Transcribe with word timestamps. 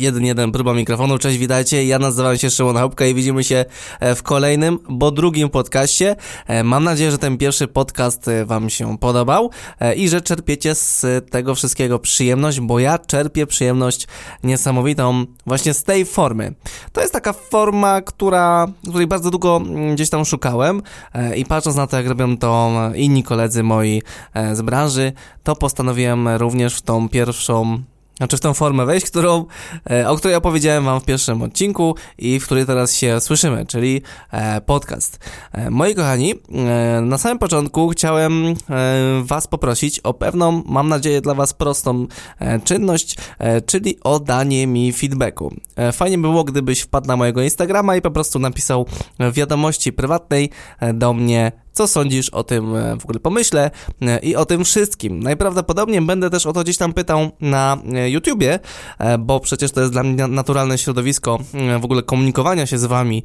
1-1 0.00 0.52
próba 0.52 0.74
mikrofonu. 0.74 1.18
Cześć, 1.18 1.38
witajcie. 1.38 1.84
Ja 1.84 1.98
nazywam 1.98 2.38
się 2.38 2.50
Szymon 2.50 2.76
Chałupka 2.76 3.06
i 3.06 3.14
widzimy 3.14 3.44
się 3.44 3.64
e, 4.00 4.14
w 4.14 4.22
kolejnym, 4.22 4.78
bo 4.88 5.10
drugim 5.10 5.48
podcaście. 5.48 6.16
E, 6.46 6.64
mam 6.64 6.84
nadzieję, 6.84 7.10
że 7.10 7.18
ten 7.18 7.38
pierwszy 7.38 7.68
podcast 7.68 8.28
e, 8.28 8.44
Wam 8.44 8.70
się 8.70 8.98
podobał 8.98 9.50
i 9.96 10.08
że 10.08 10.20
czerpiecie 10.20 10.74
z 10.74 11.06
tego 11.30 11.54
wszystkiego 11.54 11.98
przyjemność, 11.98 12.60
bo 12.60 12.78
ja 12.78 12.98
czerpię 12.98 13.46
przyjemność 13.46 14.06
niesamowitą 14.44 15.26
właśnie 15.46 15.74
z 15.74 15.84
tej 15.84 16.04
formy. 16.04 16.54
To 16.92 17.00
jest 17.00 17.12
taka 17.12 17.32
forma, 17.32 18.00
która, 18.00 18.66
której 18.88 19.06
bardzo 19.06 19.30
długo 19.30 19.56
mm, 19.56 19.94
gdzieś 19.94 20.10
tam 20.10 20.24
szukałem 20.24 20.82
i 21.36 21.44
patrząc 21.44 21.76
na 21.76 21.86
to, 21.86 21.96
jak 21.96 22.06
robią 22.06 22.36
to 22.36 22.70
inni 22.94 23.22
koledzy 23.22 23.62
moi 23.62 24.02
z 24.52 24.62
branży, 24.62 25.12
to 25.42 25.56
postanowiłem 25.56 26.28
również 26.28 26.76
w 26.76 26.82
tą 26.82 27.08
pierwszą 27.08 27.82
znaczy 28.20 28.36
w 28.36 28.40
tą 28.40 28.54
formę 28.54 28.86
wejść, 28.86 29.06
którą, 29.06 29.44
e, 29.90 30.08
o 30.08 30.16
której 30.16 30.36
opowiedziałem 30.36 30.84
wam 30.84 31.00
w 31.00 31.04
pierwszym 31.04 31.42
odcinku 31.42 31.94
i 32.18 32.40
w 32.40 32.44
której 32.44 32.66
teraz 32.66 32.94
się 32.94 33.20
słyszymy, 33.20 33.66
czyli 33.66 34.02
e, 34.30 34.60
podcast. 34.60 35.18
E, 35.52 35.70
moi 35.70 35.94
kochani, 35.94 36.34
na 37.02 37.18
samym 37.18 37.38
początku 37.38 37.88
chciałem 37.88 38.54
was 39.22 39.46
poprosić 39.46 40.00
o 40.00 40.14
pewną, 40.14 40.62
mam 40.66 40.88
nadzieję 40.88 41.20
dla 41.20 41.34
was 41.34 41.52
prostą 41.52 42.06
czynność, 42.64 43.16
czyli 43.66 43.98
o 44.04 44.20
danie 44.20 44.66
mi 44.66 44.92
feedbacku. 44.92 45.54
Fajnie 45.92 46.18
by 46.18 46.22
było, 46.22 46.44
gdybyś 46.44 46.80
wpadł 46.80 47.08
na 47.08 47.16
mojego 47.16 47.42
Instagrama 47.42 47.96
i 47.96 48.02
po 48.02 48.10
prostu 48.10 48.38
napisał 48.38 48.86
w 49.18 49.32
wiadomości 49.32 49.92
prywatnej 49.92 50.50
do 50.94 51.12
mnie 51.12 51.52
co 51.72 51.88
sądzisz 51.88 52.30
o 52.30 52.44
tym 52.44 52.76
e, 52.76 52.96
w 52.96 53.04
ogóle 53.04 53.20
pomyśle 53.20 53.70
e, 54.02 54.18
i 54.18 54.36
o 54.36 54.46
tym 54.46 54.64
wszystkim. 54.64 55.22
Najprawdopodobniej 55.22 56.00
będę 56.00 56.30
też 56.30 56.46
o 56.46 56.52
to 56.52 56.62
gdzieś 56.62 56.76
tam 56.76 56.92
pytał 56.92 57.30
na 57.40 57.78
e, 57.94 58.10
YouTubie, 58.10 58.58
bo 59.18 59.40
przecież 59.40 59.72
to 59.72 59.80
jest 59.80 59.92
dla 59.92 60.02
mnie 60.02 60.26
naturalne 60.26 60.78
środowisko 60.78 61.38
w 61.80 61.84
ogóle 61.84 62.02
komunikowania 62.02 62.66
się 62.66 62.78
z 62.78 62.84
wami 62.84 63.22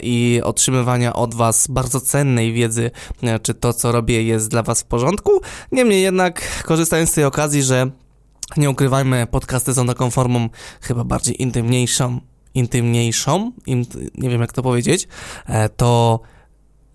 i 0.00 0.40
otrzymywania 0.44 1.12
od 1.12 1.34
was 1.34 1.66
bardzo 1.68 2.00
cennej 2.00 2.52
wiedzy, 2.52 2.90
czy 3.42 3.54
to, 3.54 3.72
co 3.72 3.92
robię, 3.92 4.22
jest 4.22 4.48
dla 4.48 4.62
was 4.62 4.80
w 4.80 4.84
porządku. 4.84 5.40
Niemniej 5.72 6.02
jednak, 6.02 6.62
korzystając 6.64 7.10
z 7.10 7.12
tej 7.12 7.24
okazji, 7.24 7.62
że 7.62 7.90
nie 8.56 8.70
ukrywajmy, 8.70 9.26
podcasty 9.30 9.74
są 9.74 9.86
taką 9.86 10.10
formą 10.10 10.48
chyba 10.80 11.04
bardziej 11.04 11.42
intymniejszą, 11.42 12.20
intymniejszą, 12.54 13.52
nie 14.18 14.30
wiem 14.30 14.40
jak 14.40 14.52
to 14.52 14.62
powiedzieć, 14.62 15.08
to 15.76 16.20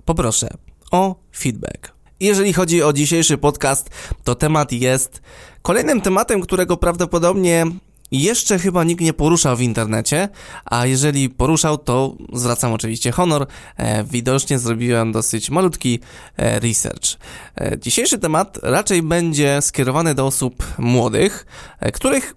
poproszę, 0.06 0.48
o 0.96 1.16
feedback. 1.36 1.92
Jeżeli 2.20 2.54
chodzi 2.54 2.84
o 2.84 2.94
dzisiejszy 2.94 3.38
podcast, 3.38 3.90
to 4.24 4.36
temat 4.36 4.72
jest 4.72 5.22
kolejnym 5.62 6.02
tematem, 6.02 6.42
którego 6.42 6.78
prawdopodobnie 6.78 7.66
jeszcze 8.12 8.60
chyba 8.60 8.84
nikt 8.84 9.02
nie 9.02 9.14
poruszał 9.14 9.58
w 9.58 9.62
internecie, 9.62 10.30
a 10.66 10.86
jeżeli 10.86 11.30
poruszał, 11.30 11.78
to 11.78 12.16
zwracam 12.34 12.74
oczywiście 12.74 13.12
honor. 13.12 13.48
E, 13.78 14.04
widocznie 14.04 14.60
zrobiłem 14.60 15.12
dosyć 15.12 15.50
malutki 15.50 16.00
e, 16.38 16.60
research. 16.60 17.18
E, 17.56 17.80
dzisiejszy 17.80 18.20
temat 18.20 18.60
raczej 18.64 19.02
będzie 19.02 19.62
skierowany 19.62 20.16
do 20.16 20.26
osób 20.26 20.64
młodych, 20.78 21.46
których 21.94 22.36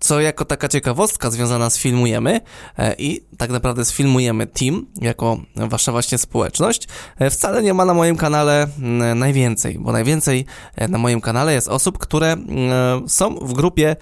co 0.00 0.20
jako 0.20 0.44
taka 0.44 0.68
ciekawostka 0.68 1.30
związana 1.30 1.70
z 1.70 1.78
Filmujemy 1.78 2.40
e, 2.78 2.94
i 2.98 3.20
tak 3.38 3.50
naprawdę 3.50 3.84
z 3.84 3.92
Filmujemy 3.92 4.46
Team, 4.46 4.86
jako 5.00 5.40
wasza 5.56 5.92
właśnie 5.92 6.18
społeczność, 6.18 6.88
e, 7.18 7.30
wcale 7.30 7.62
nie 7.62 7.74
ma 7.74 7.84
na 7.84 7.94
moim 7.94 8.16
kanale 8.16 8.68
najwięcej, 9.14 9.78
bo 9.78 9.92
najwięcej 9.92 10.44
e, 10.76 10.88
na 10.88 10.98
moim 10.98 11.20
kanale 11.20 11.54
jest 11.54 11.68
osób, 11.68 11.98
które 11.98 12.36
są 13.06 13.34
w 13.34 13.52
grupie 13.52 13.96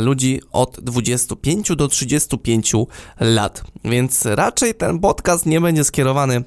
ludzi 0.00 0.40
od 0.52 0.80
25 0.80 1.76
do 1.76 1.88
35 1.88 2.72
lat, 3.20 3.62
więc 3.84 4.26
raczej 4.26 4.74
ten 4.74 4.98
podcast 4.98 5.46
nie 5.46 5.60
będzie 5.60 5.84
skierowany 5.84 6.42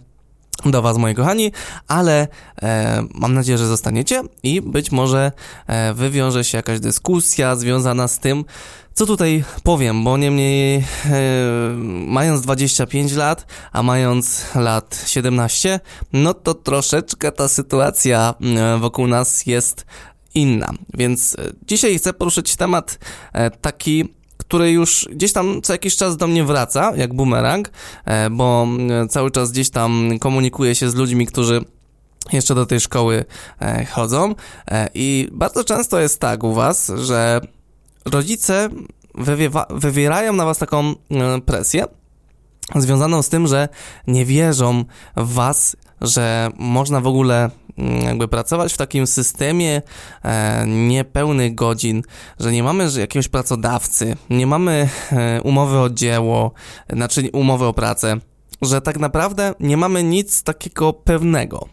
do 0.65 0.81
Was, 0.81 0.97
moi 0.97 1.15
kochani, 1.15 1.51
ale 1.87 2.27
e, 2.61 3.03
mam 3.13 3.33
nadzieję, 3.33 3.57
że 3.57 3.67
zostaniecie 3.67 4.23
i 4.43 4.61
być 4.61 4.91
może 4.91 5.31
e, 5.67 5.93
wywiąże 5.93 6.43
się 6.43 6.57
jakaś 6.57 6.79
dyskusja 6.79 7.55
związana 7.55 8.07
z 8.07 8.19
tym, 8.19 8.45
co 8.93 9.05
tutaj 9.05 9.43
powiem, 9.63 10.03
bo 10.03 10.17
niemniej 10.17 10.75
e, 10.77 10.83
mając 12.07 12.41
25 12.41 13.13
lat, 13.13 13.45
a 13.71 13.83
mając 13.83 14.45
lat 14.55 15.03
17, 15.07 15.79
no 16.13 16.33
to 16.33 16.53
troszeczkę 16.53 17.31
ta 17.31 17.47
sytuacja 17.47 18.33
e, 18.41 18.77
wokół 18.77 19.07
nas 19.07 19.45
jest 19.45 19.85
inna. 20.33 20.73
Więc 20.93 21.35
e, 21.39 21.51
dzisiaj 21.67 21.97
chcę 21.97 22.13
poruszyć 22.13 22.55
temat 22.55 22.99
e, 23.33 23.51
taki 23.51 24.20
który 24.51 24.71
już 24.71 25.07
gdzieś 25.11 25.33
tam 25.33 25.61
co 25.61 25.73
jakiś 25.73 25.95
czas 25.95 26.17
do 26.17 26.27
mnie 26.27 26.43
wraca, 26.43 26.95
jak 26.95 27.13
bumerang, 27.13 27.71
e, 28.05 28.29
bo 28.29 28.67
e, 29.03 29.07
cały 29.07 29.31
czas 29.31 29.51
gdzieś 29.51 29.69
tam 29.69 30.19
komunikuję 30.19 30.75
się 30.75 30.89
z 30.89 30.95
ludźmi, 30.95 31.25
którzy 31.25 31.65
jeszcze 32.33 32.55
do 32.55 32.65
tej 32.65 32.79
szkoły 32.79 33.25
e, 33.61 33.85
chodzą. 33.85 34.35
I 34.93 35.27
bardzo 35.31 35.63
często 35.63 35.99
jest 35.99 36.19
tak 36.19 36.43
u 36.43 36.53
was, 36.53 36.91
że 36.95 37.41
rodzice 38.05 38.69
wywierają 39.69 40.33
na 40.33 40.45
was 40.45 40.57
taką 40.57 40.95
presję 41.45 41.85
związaną 42.75 43.21
z 43.21 43.29
tym, 43.29 43.47
że 43.47 43.69
nie 44.07 44.25
wierzą 44.25 44.85
w 45.17 45.33
was, 45.33 45.75
że 46.01 46.49
można 46.57 47.01
w 47.01 47.07
ogóle 47.07 47.49
jakby 47.77 48.27
pracować 48.27 48.73
w 48.73 48.77
takim 48.77 49.07
systemie 49.07 49.81
e, 50.23 50.67
niepełnych 50.67 51.55
godzin, 51.55 52.01
że 52.39 52.51
nie 52.51 52.63
mamy 52.63 52.89
jakiegoś 52.97 53.27
pracodawcy, 53.27 54.15
nie 54.29 54.47
mamy 54.47 54.89
e, 55.11 55.41
umowy 55.41 55.79
o 55.79 55.89
dzieło, 55.89 56.51
znaczy 56.89 57.29
umowy 57.33 57.65
o 57.65 57.73
pracę, 57.73 58.17
że 58.61 58.81
tak 58.81 58.99
naprawdę 58.99 59.53
nie 59.59 59.77
mamy 59.77 60.03
nic 60.03 60.43
takiego 60.43 60.93
pewnego. 60.93 61.67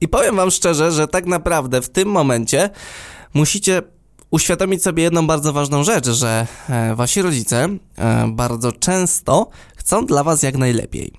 I 0.00 0.08
powiem 0.08 0.36
wam 0.36 0.50
szczerze, 0.50 0.92
że 0.92 1.08
tak 1.08 1.26
naprawdę 1.26 1.82
w 1.82 1.88
tym 1.88 2.08
momencie 2.08 2.70
musicie 3.34 3.82
uświadomić 4.30 4.82
sobie 4.82 5.02
jedną 5.02 5.26
bardzo 5.26 5.52
ważną 5.52 5.84
rzecz, 5.84 6.08
że 6.08 6.46
e, 6.68 6.94
wasi 6.94 7.22
rodzice 7.22 7.68
bardzo 8.28 8.72
często 8.72 9.50
chcą 9.76 10.06
dla 10.06 10.24
was 10.24 10.42
jak 10.42 10.56
najlepiej. 10.56 11.12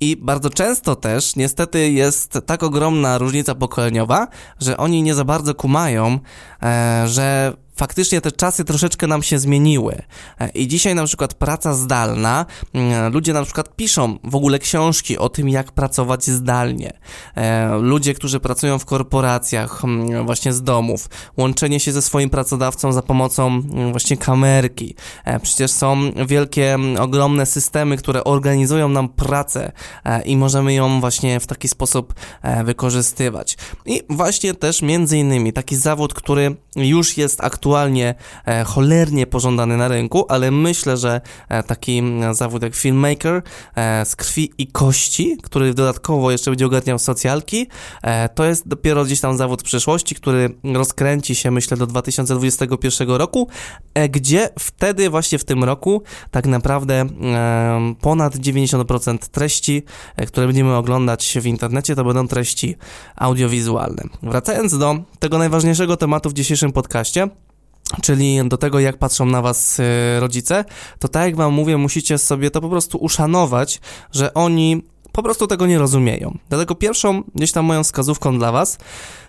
I 0.00 0.16
bardzo 0.16 0.50
często 0.50 0.96
też, 0.96 1.36
niestety, 1.36 1.90
jest 1.90 2.38
tak 2.46 2.62
ogromna 2.62 3.18
różnica 3.18 3.54
pokoleniowa, 3.54 4.28
że 4.60 4.76
oni 4.76 5.02
nie 5.02 5.14
za 5.14 5.24
bardzo 5.24 5.54
kumają, 5.54 6.18
e, 6.62 7.04
że 7.08 7.56
faktycznie 7.76 8.20
te 8.20 8.32
czasy 8.32 8.64
troszeczkę 8.64 9.06
nam 9.06 9.22
się 9.22 9.38
zmieniły. 9.38 10.02
E, 10.40 10.48
I 10.48 10.68
dzisiaj 10.68 10.94
na 10.94 11.04
przykład 11.04 11.34
praca 11.34 11.74
zdalna, 11.74 12.46
mm, 12.74 13.12
ludzie 13.12 13.32
na 13.32 13.44
przykład 13.44 13.76
piszą 13.76 14.18
w 14.24 14.34
ogóle 14.34 14.58
książki 14.58 15.18
o 15.18 15.28
tym, 15.28 15.48
jak 15.48 15.72
pracować 15.72 16.24
zdalnie. 16.24 16.92
E, 17.34 17.78
ludzie, 17.78 18.14
którzy 18.14 18.40
pracują 18.40 18.78
w 18.78 18.84
korporacjach, 18.84 19.84
mm, 19.84 20.26
właśnie 20.26 20.52
z 20.52 20.62
domów, 20.62 21.08
łączenie 21.36 21.80
się 21.80 21.92
ze 21.92 22.02
swoim 22.02 22.30
pracodawcą 22.30 22.92
za 22.92 23.02
pomocą 23.02 23.46
mm, 23.46 23.90
właśnie 23.90 24.16
kamerki. 24.16 24.94
E, 25.24 25.40
przecież 25.40 25.70
są 25.70 26.12
wielkie, 26.26 26.78
ogromne 26.98 27.46
systemy, 27.46 27.96
które 27.96 28.24
organizują 28.24 28.88
nam 28.88 29.08
pracę 29.08 29.72
i 30.24 30.36
możemy 30.36 30.74
ją 30.74 31.00
właśnie 31.00 31.40
w 31.40 31.46
taki 31.46 31.68
sposób 31.68 32.14
wykorzystywać. 32.64 33.56
I 33.86 34.02
właśnie 34.10 34.54
też 34.54 34.82
między 34.82 35.18
innymi 35.18 35.52
taki 35.52 35.76
zawód, 35.76 36.14
który 36.14 36.56
już 36.76 37.16
jest 37.16 37.44
aktualny 37.44 37.65
aktualnie 37.66 38.14
e, 38.46 38.64
cholernie 38.64 39.26
pożądany 39.26 39.76
na 39.76 39.88
rynku, 39.88 40.24
ale 40.28 40.50
myślę, 40.50 40.96
że 40.96 41.20
e, 41.48 41.62
taki 41.62 42.02
zawód 42.32 42.62
jak 42.62 42.74
filmmaker 42.74 43.42
e, 43.76 44.04
z 44.04 44.16
krwi 44.16 44.52
i 44.58 44.66
kości, 44.66 45.36
który 45.42 45.74
dodatkowo 45.74 46.30
jeszcze 46.30 46.50
będzie 46.50 46.66
ogarniał 46.66 46.98
socjalki, 46.98 47.66
to 48.34 48.44
jest 48.44 48.68
dopiero 48.68 49.04
gdzieś 49.04 49.20
tam 49.20 49.36
zawód 49.36 49.62
przyszłości, 49.62 50.14
który 50.14 50.50
rozkręci 50.74 51.34
się 51.34 51.50
myślę 51.50 51.76
do 51.76 51.86
2021 51.86 53.10
roku, 53.10 53.48
gdzie 54.10 54.48
wtedy 54.58 55.10
właśnie 55.10 55.38
w 55.38 55.44
tym 55.44 55.64
roku 55.64 56.02
tak 56.30 56.46
naprawdę 56.46 57.04
ponad 58.00 58.36
90% 58.36 59.18
treści, 59.18 59.82
które 60.26 60.46
będziemy 60.46 60.74
oglądać 60.74 61.38
w 61.40 61.46
internecie, 61.46 61.94
to 61.94 62.04
będą 62.04 62.28
treści 62.28 62.76
audiowizualne. 63.16 64.02
Wracając 64.22 64.78
do 64.78 64.96
tego 65.18 65.38
najważniejszego 65.38 65.96
tematu 65.96 66.30
w 66.30 66.32
dzisiejszym 66.32 66.72
podcaście, 66.72 67.28
czyli 68.02 68.48
do 68.48 68.56
tego, 68.56 68.80
jak 68.80 68.98
patrzą 68.98 69.26
na 69.26 69.42
was 69.42 69.80
y, 69.80 70.20
rodzice, 70.20 70.64
to 70.98 71.08
tak 71.08 71.26
jak 71.26 71.36
wam 71.36 71.52
mówię, 71.52 71.76
musicie 71.76 72.18
sobie 72.18 72.50
to 72.50 72.60
po 72.60 72.68
prostu 72.68 72.98
uszanować, 72.98 73.80
że 74.12 74.34
oni 74.34 74.82
po 75.12 75.22
prostu 75.22 75.46
tego 75.46 75.66
nie 75.66 75.78
rozumieją. 75.78 76.38
Dlatego 76.48 76.74
pierwszą 76.74 77.22
gdzieś 77.34 77.52
tam 77.52 77.64
moją 77.64 77.84
wskazówką 77.84 78.38
dla 78.38 78.52
was 78.52 78.78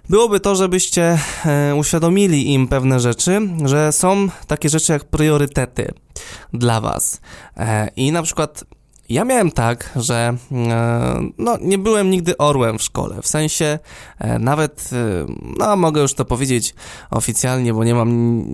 byłoby 0.10 0.40
to, 0.40 0.56
żebyście 0.56 1.20
e, 1.46 1.76
uświadomili 1.76 2.54
im 2.54 2.68
pewne 2.68 3.00
rzeczy, 3.00 3.42
że 3.66 3.92
są 3.92 4.28
takie 4.48 4.70
rzeczy 4.70 4.94
jak 4.94 5.04
priorytety 5.04 5.94
dla 6.54 6.82
was. 6.82 7.22
E, 7.58 7.90
I 7.96 8.12
na 8.12 8.24
przykład 8.24 8.64
Ja 9.10 9.26
miałem 9.26 9.52
tak, 9.52 9.90
że 9.96 10.38
e, 10.52 11.20
no, 11.38 11.58
nie 11.62 11.78
byłem 11.78 12.10
nigdy 12.10 12.38
orłem 12.38 12.78
w 12.78 12.84
szkole. 12.84 13.22
W 13.22 13.28
sensie 13.28 13.80
e, 14.20 14.40
nawet, 14.40 14.90
e, 14.94 15.26
no 15.60 15.76
mogę 15.76 16.02
już 16.02 16.14
to 16.14 16.26
powiedzieć 16.26 16.76
oficjalnie, 17.12 17.74
bo 17.74 17.84
nie 17.84 17.96
mam 17.96 18.10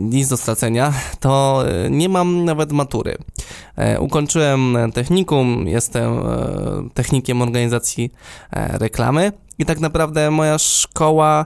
nic 0.09 0.27
do 0.27 0.37
stracenia, 0.37 0.93
to 1.19 1.63
nie 1.89 2.09
mam 2.09 2.45
nawet 2.45 2.71
matury. 2.71 3.17
Ukończyłem 3.99 4.77
technikum, 4.93 5.67
jestem 5.67 6.19
technikiem 6.93 7.41
organizacji 7.41 8.11
reklamy. 8.51 9.31
I 9.59 9.65
tak 9.65 9.79
naprawdę 9.79 10.31
moja 10.31 10.57
szkoła, 10.57 11.45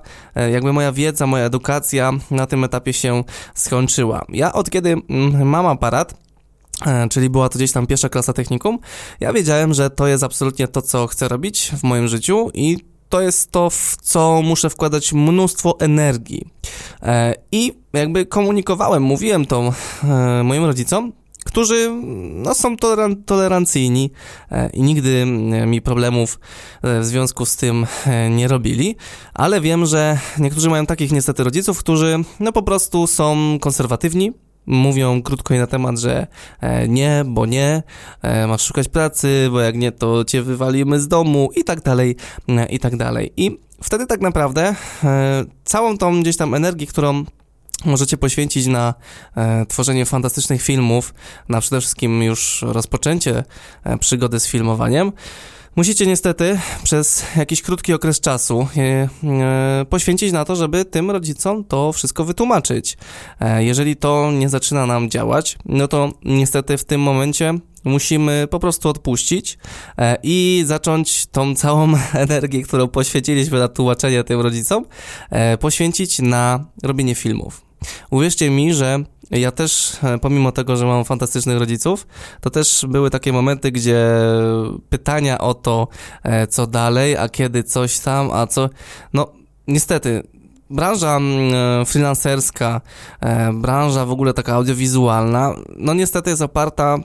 jakby 0.51 0.74
moja 0.74 0.92
wiedza, 0.92 1.27
moja 1.27 1.45
edukacja 1.45 2.12
na 2.31 2.48
tym 2.48 2.63
etapie 2.63 2.94
się 2.94 3.24
skończyła. 3.56 4.25
Ja 4.30 4.53
od 4.53 4.69
kiedy 4.69 4.89
mm, 5.10 5.48
mam 5.48 5.65
aparat, 5.65 6.26
czyli 7.09 7.29
była 7.29 7.50
to 7.50 7.57
gdzieś 7.57 7.71
tam 7.71 7.88
pierwsza 7.88 8.09
klasa 8.09 8.33
technikum, 8.33 8.79
ja 9.19 9.33
wiedziałem, 9.33 9.74
że 9.74 9.89
to 9.89 10.07
jest 10.07 10.24
absolutnie 10.24 10.68
to, 10.68 10.81
co 10.81 11.07
chcę 11.07 11.27
robić 11.27 11.71
w 11.77 11.83
moim 11.83 12.07
życiu 12.07 12.50
i 12.53 12.77
to 13.09 13.21
jest 13.21 13.51
to, 13.51 13.69
w 13.69 13.95
co 14.01 14.41
muszę 14.41 14.69
wkładać 14.69 15.13
mnóstwo 15.13 15.79
energii. 15.79 16.45
E, 17.01 17.33
I 17.51 17.74
jakby 17.94 18.25
komunikowałem, 18.25 19.03
mówiłem 19.03 19.45
to 19.45 19.74
e, 20.03 20.44
moim 20.44 20.65
rodzicom, 20.65 21.13
którzy 21.45 21.91
no, 22.33 22.53
są 22.53 22.75
tolerancyjni 23.25 24.12
i 24.74 24.81
nigdy 24.81 25.25
mi 25.65 25.81
problemów 25.81 26.39
w 26.83 27.06
związku 27.06 27.45
z 27.45 27.56
tym 27.56 27.85
nie 28.29 28.47
robili, 28.47 28.95
ale 29.33 29.62
wiem, 29.62 29.85
że 29.85 30.19
niektórzy 30.39 30.69
mają 30.69 30.85
takich 30.85 31.12
niestety 31.12 31.44
rodziców, 31.44 31.79
którzy 31.79 32.19
no 32.39 32.51
po 32.51 32.63
prostu 32.63 33.07
są 33.07 33.57
konserwatywni, 33.62 34.33
mówią 34.67 35.21
krótko 35.21 35.53
i 35.53 35.57
na 35.57 35.67
temat, 35.67 35.99
że 35.99 36.27
e, 36.61 36.87
nie, 36.87 37.23
bo 37.25 37.45
nie, 37.45 37.83
e, 38.21 38.47
masz 38.47 38.61
szukać 38.61 38.87
pracy, 38.87 39.47
bo 39.51 39.61
jak 39.61 39.75
nie, 39.75 39.91
to 39.91 40.25
cię 40.25 40.41
wywalimy 40.41 40.99
z 40.99 41.07
domu 41.07 41.49
i 41.55 41.63
tak 41.63 41.81
dalej, 41.81 42.15
e, 42.49 42.65
i 42.65 42.79
tak 42.79 42.95
dalej. 42.95 43.33
I 43.37 43.59
wtedy 43.83 44.05
tak 44.05 44.21
naprawdę 44.21 44.75
całą 45.65 45.97
tą 45.97 46.21
gdzieś 46.21 46.37
tam 46.37 46.53
energię, 46.53 46.87
którą 46.87 47.25
możecie 47.85 48.17
poświęcić 48.17 48.67
na 48.67 48.93
e, 49.35 49.65
tworzenie 49.65 50.05
fantastycznych 50.05 50.61
filmów, 50.61 51.13
na 51.49 51.61
przede 51.61 51.81
wszystkim 51.81 52.23
już 52.23 52.61
rozpoczęcie 52.67 53.43
e, 53.83 53.97
przygody 53.97 54.39
z 54.39 54.47
filmowaniem, 54.47 55.11
Musicie 55.77 56.07
niestety 56.07 56.59
przez 56.83 57.25
jakiś 57.35 57.62
krótki 57.62 57.94
okres 57.94 58.19
czasu 58.19 58.68
e, 58.77 58.81
e, 59.24 59.85
poświęcić 59.89 60.31
na 60.31 60.45
to, 60.45 60.56
żeby 60.56 60.85
tym 60.85 61.12
rodzicom 61.12 61.63
to 61.63 61.94
wszystko 61.94 62.25
wytłumaczyć. 62.25 62.97
E, 63.39 63.63
jeżeli 63.63 63.95
to 63.95 64.31
nie 64.31 64.50
zaczyna 64.50 64.85
nam 64.85 65.09
działać, 65.09 65.57
no 65.65 65.88
to 65.88 66.12
niestety 66.25 66.77
w 66.77 66.85
tym 66.85 67.01
momencie 67.01 67.53
musimy 67.83 68.47
po 68.50 68.59
prostu 68.59 68.89
odpuścić 68.89 69.57
i 70.24 70.63
zacząć 70.65 71.25
tą 71.25 71.56
całą 71.56 71.94
energię, 72.13 72.63
którą 72.63 72.88
poświęciliśmy 72.88 73.59
na 73.59 73.68
tłumaczenie 73.68 74.24
tym 74.24 74.41
rodzicom, 74.41 74.85
poświęcić 75.59 76.19
na 76.19 76.65
robienie 76.83 77.15
filmów. 77.15 77.66
Uwierzcie 78.09 78.50
mi, 78.50 78.74
że 78.74 79.03
ja 79.31 79.51
też, 79.51 79.97
e, 80.03 80.18
pomimo 80.18 80.51
tego, 80.51 80.77
że 80.77 80.85
mam 80.85 81.06
fantastycznych 81.06 81.57
rodziców, 81.57 82.07
to 82.41 82.50
też 82.50 82.85
były 82.89 83.09
takie 83.09 83.33
momenty, 83.33 83.71
gdzie 83.71 84.07
pytania 84.89 85.38
o 85.38 85.53
to, 85.53 85.88
e, 86.24 86.47
co 86.47 86.68
dalej, 86.68 87.18
a 87.18 87.29
kiedy 87.29 87.63
coś 87.63 88.00
tam, 88.00 88.31
a 88.31 88.47
co. 88.47 88.69
No, 89.13 89.27
niestety, 89.68 90.24
branża 90.69 91.15
mm, 91.18 91.85
freelancerska, 91.85 92.81
e, 93.19 93.53
branża 93.53 94.06
w 94.06 94.12
ogóle 94.12 94.33
taka 94.33 94.53
audiowizualna, 94.53 95.56
no 95.77 95.94
niestety 95.94 96.29
jest 96.29 96.41
oparta 96.41 96.97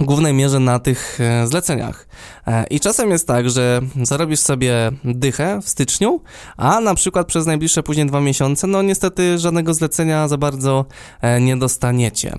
w 0.00 0.04
głównej 0.04 0.34
mierze 0.34 0.60
na 0.60 0.78
tych 0.78 1.18
e, 1.20 1.46
zleceniach. 1.46 2.08
E, 2.46 2.64
I 2.66 2.80
czasem 2.80 3.10
jest 3.10 3.26
tak, 3.26 3.50
że 3.50 3.80
zarobisz 4.02 4.40
sobie 4.40 4.90
dychę 5.04 5.60
w 5.62 5.68
styczniu, 5.68 6.20
a 6.56 6.80
na 6.80 6.94
przykład 6.94 7.26
przez 7.26 7.46
najbliższe 7.46 7.82
później 7.82 8.06
dwa 8.06 8.20
miesiące, 8.20 8.66
no 8.66 8.82
niestety 8.82 9.38
żadnego 9.38 9.74
zlecenia 9.74 10.28
za 10.28 10.36
bardzo 10.36 10.84
e, 11.20 11.40
nie 11.40 11.56
dostaniecie. 11.56 12.36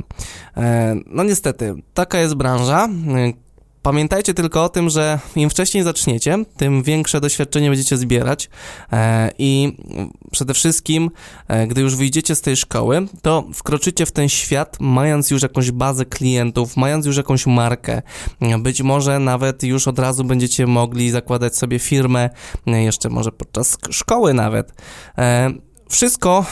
No 1.05 1.23
niestety, 1.23 1.75
taka 1.93 2.19
jest 2.19 2.35
branża. 2.35 2.89
Pamiętajcie 3.89 4.33
tylko 4.33 4.63
o 4.63 4.69
tym, 4.69 4.89
że 4.89 5.19
im 5.35 5.49
wcześniej 5.49 5.83
zaczniecie, 5.83 6.45
tym 6.57 6.83
większe 6.83 7.21
doświadczenie 7.21 7.69
będziecie 7.69 7.97
zbierać 7.97 8.49
e, 8.93 9.31
i 9.37 9.77
przede 10.31 10.53
wszystkim, 10.53 11.11
e, 11.47 11.67
gdy 11.67 11.81
już 11.81 11.95
wyjdziecie 11.95 12.35
z 12.35 12.41
tej 12.41 12.55
szkoły, 12.55 13.07
to 13.21 13.43
wkroczycie 13.53 14.05
w 14.05 14.11
ten 14.11 14.29
świat, 14.29 14.77
mając 14.79 15.31
już 15.31 15.41
jakąś 15.41 15.71
bazę 15.71 16.05
klientów, 16.05 16.77
mając 16.77 17.05
już 17.05 17.17
jakąś 17.17 17.47
markę. 17.47 18.01
Być 18.59 18.81
może 18.81 19.19
nawet 19.19 19.63
już 19.63 19.87
od 19.87 19.99
razu 19.99 20.23
będziecie 20.23 20.67
mogli 20.67 21.11
zakładać 21.11 21.57
sobie 21.57 21.79
firmę, 21.79 22.29
e, 22.67 22.83
jeszcze 22.83 23.09
może 23.09 23.31
podczas 23.31 23.77
szkoły 23.89 24.33
nawet. 24.33 24.73
Wszystko 25.89 26.45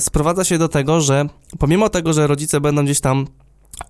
sprowadza 0.00 0.44
się 0.44 0.58
do 0.58 0.68
tego, 0.68 1.00
że 1.00 1.28
pomimo 1.58 1.88
tego, 1.88 2.12
że 2.12 2.26
rodzice 2.26 2.60
będą 2.60 2.84
gdzieś 2.84 3.00
tam 3.00 3.26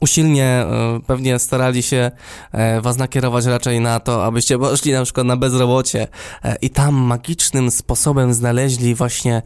usilnie 0.00 0.44
e, 0.44 1.00
pewnie 1.06 1.38
starali 1.38 1.82
się 1.82 2.11
e, 2.52 2.81
was 2.81 2.96
nakierować 2.96 3.44
raczej 3.44 3.81
na 3.81 4.00
to, 4.00 4.25
abyście 4.25 4.58
poszli 4.58 4.93
na 4.93 5.05
przykład 5.05 5.26
na 5.26 5.37
bezrobocie 5.37 6.08
e, 6.44 6.56
i 6.62 6.70
tam 6.70 6.94
magicznym 6.94 7.70
sposobem 7.70 8.35
znaleźli 8.35 8.94
właśnie 8.94 9.43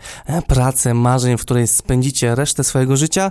pracę 0.47 0.95
marzeń, 0.95 1.39
w 1.39 1.41
której 1.41 1.67
spędzicie 1.67 2.35
resztę 2.35 2.65
swojego 2.65 2.97
życia, 2.97 3.31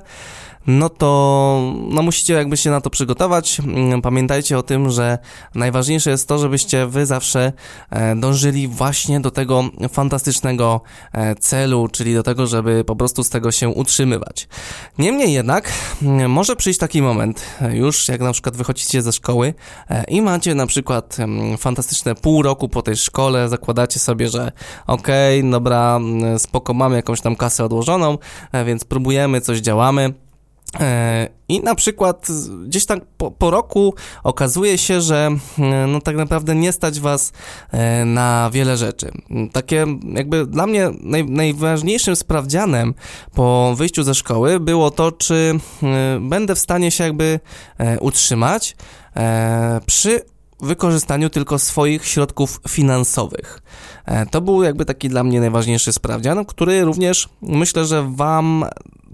no 0.68 0.90
to 0.90 1.74
no 1.90 2.02
musicie 2.02 2.34
jakby 2.34 2.58
się 2.58 2.70
na 2.70 2.82
to 2.82 2.90
przygotować. 2.90 3.60
Mm, 3.60 4.02
pamiętajcie 4.02 4.58
o 4.58 4.64
tym, 4.64 4.92
że 4.92 5.18
najważniejsze 5.56 6.10
jest 6.10 6.28
to, 6.28 6.38
żebyście 6.38 6.88
wy 6.88 7.06
zawsze 7.06 7.54
e, 7.90 8.16
dążyli 8.16 8.68
właśnie 8.68 9.20
do 9.20 9.32
tego 9.32 9.64
fantastycznego 9.92 10.82
e, 11.14 11.36
celu, 11.36 11.88
czyli 11.88 12.14
do 12.14 12.24
tego, 12.24 12.48
żeby 12.48 12.84
po 12.84 12.96
prostu 12.96 13.24
z 13.24 13.30
tego 13.30 13.52
się 13.52 13.70
utrzymywać. 13.70 14.48
Niemniej 14.98 15.34
jednak 15.34 15.72
mm, 16.02 16.32
może 16.32 16.56
przyjść 16.56 16.80
taki 16.80 17.02
moment, 17.02 17.42
e, 17.62 17.78
już 17.78 18.08
jak 18.08 18.22
na 18.22 18.32
przykład 18.34 18.58
wychodzicie 18.58 19.02
ze 19.02 19.12
szkoły 19.12 19.54
i 20.08 20.22
macie 20.22 20.56
na 20.56 20.68
przykład 20.68 21.20
mm, 21.20 21.58
fantastyczne 21.58 22.16
pół 22.16 22.42
roku 22.42 22.70
po 22.70 22.82
tej 22.82 22.96
szkole, 22.96 23.50
zakładacie 23.50 24.00
sobie, 24.00 24.30
że 24.30 24.52
okej, 24.88 25.40
okay, 25.40 25.52
dobra, 25.52 26.00
spoko, 26.38 26.74
mamy 26.74 26.96
jakąś 26.96 27.22
tam 27.22 27.36
kasę 27.36 27.66
odłożoną, 27.66 28.18
więc 28.66 28.84
próbujemy, 28.84 29.42
coś 29.42 29.60
działamy. 29.60 30.14
E, 30.80 31.28
I 31.48 31.60
na 31.62 31.76
przykład 31.76 32.28
gdzieś 32.66 32.86
tak 32.86 33.00
po, 33.18 33.32
po, 33.32 33.52
roku 33.52 33.94
okazuje 34.24 34.78
się, 34.78 35.02
że 35.02 35.30
e, 35.60 35.88
no 35.88 36.02
tak 36.02 36.16
naprawdę 36.16 36.56
nie 36.56 36.72
stać 36.72 37.00
was 37.00 37.32
e, 37.72 38.06
na 38.06 38.50
wiele 38.54 38.78
rzeczy. 38.78 39.12
Takie 39.52 39.86
jakby 40.14 40.48
dla 40.48 40.68
mnie 40.68 40.90
naj, 41.02 41.26
najważniejszym 41.26 42.16
sprawdzianem 42.16 42.94
po 43.36 43.74
wyjściu 43.76 44.04
ze 44.04 44.16
szkoły 44.16 44.60
było 44.60 44.92
to, 44.92 45.12
czy 45.12 45.60
będę 46.22 46.56
w 46.56 46.60
stanie 46.60 46.92
się 46.92 47.04
jakby 47.04 47.40
utrzymać 48.00 48.76
przy 49.86 50.22
wykorzystaniu 50.62 51.30
tylko 51.30 51.60
swoich 51.60 52.06
środków 52.06 52.60
finansowych. 52.70 53.62
To 54.32 54.42
był 54.42 54.64
jakby 54.64 54.86
taki 54.86 55.10
dla 55.10 55.24
mnie 55.24 55.40
najważniejszy 55.40 55.94
sprawdzian, 55.94 56.46
który 56.46 56.84
również 56.84 57.30
myślę, 57.42 57.86
że 57.86 58.08
Wam 58.16 58.66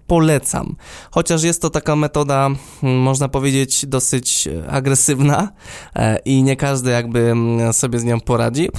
polecam. 0.07 0.75
Chociaż 1.11 1.43
jest 1.43 1.61
to 1.61 1.69
taka 1.69 1.95
metoda, 1.95 2.49
mm, 2.83 2.99
można 2.99 3.27
powiedzieć, 3.27 3.85
dosyć 3.85 4.49
agresywna 4.69 5.49
e, 5.95 6.19
i 6.25 6.43
nie 6.43 6.55
każdy 6.55 6.91
jakby 6.91 7.19
mm, 7.19 7.73
sobie 7.73 7.99
z 7.99 8.03
nią 8.03 8.19
poradzi 8.19 8.69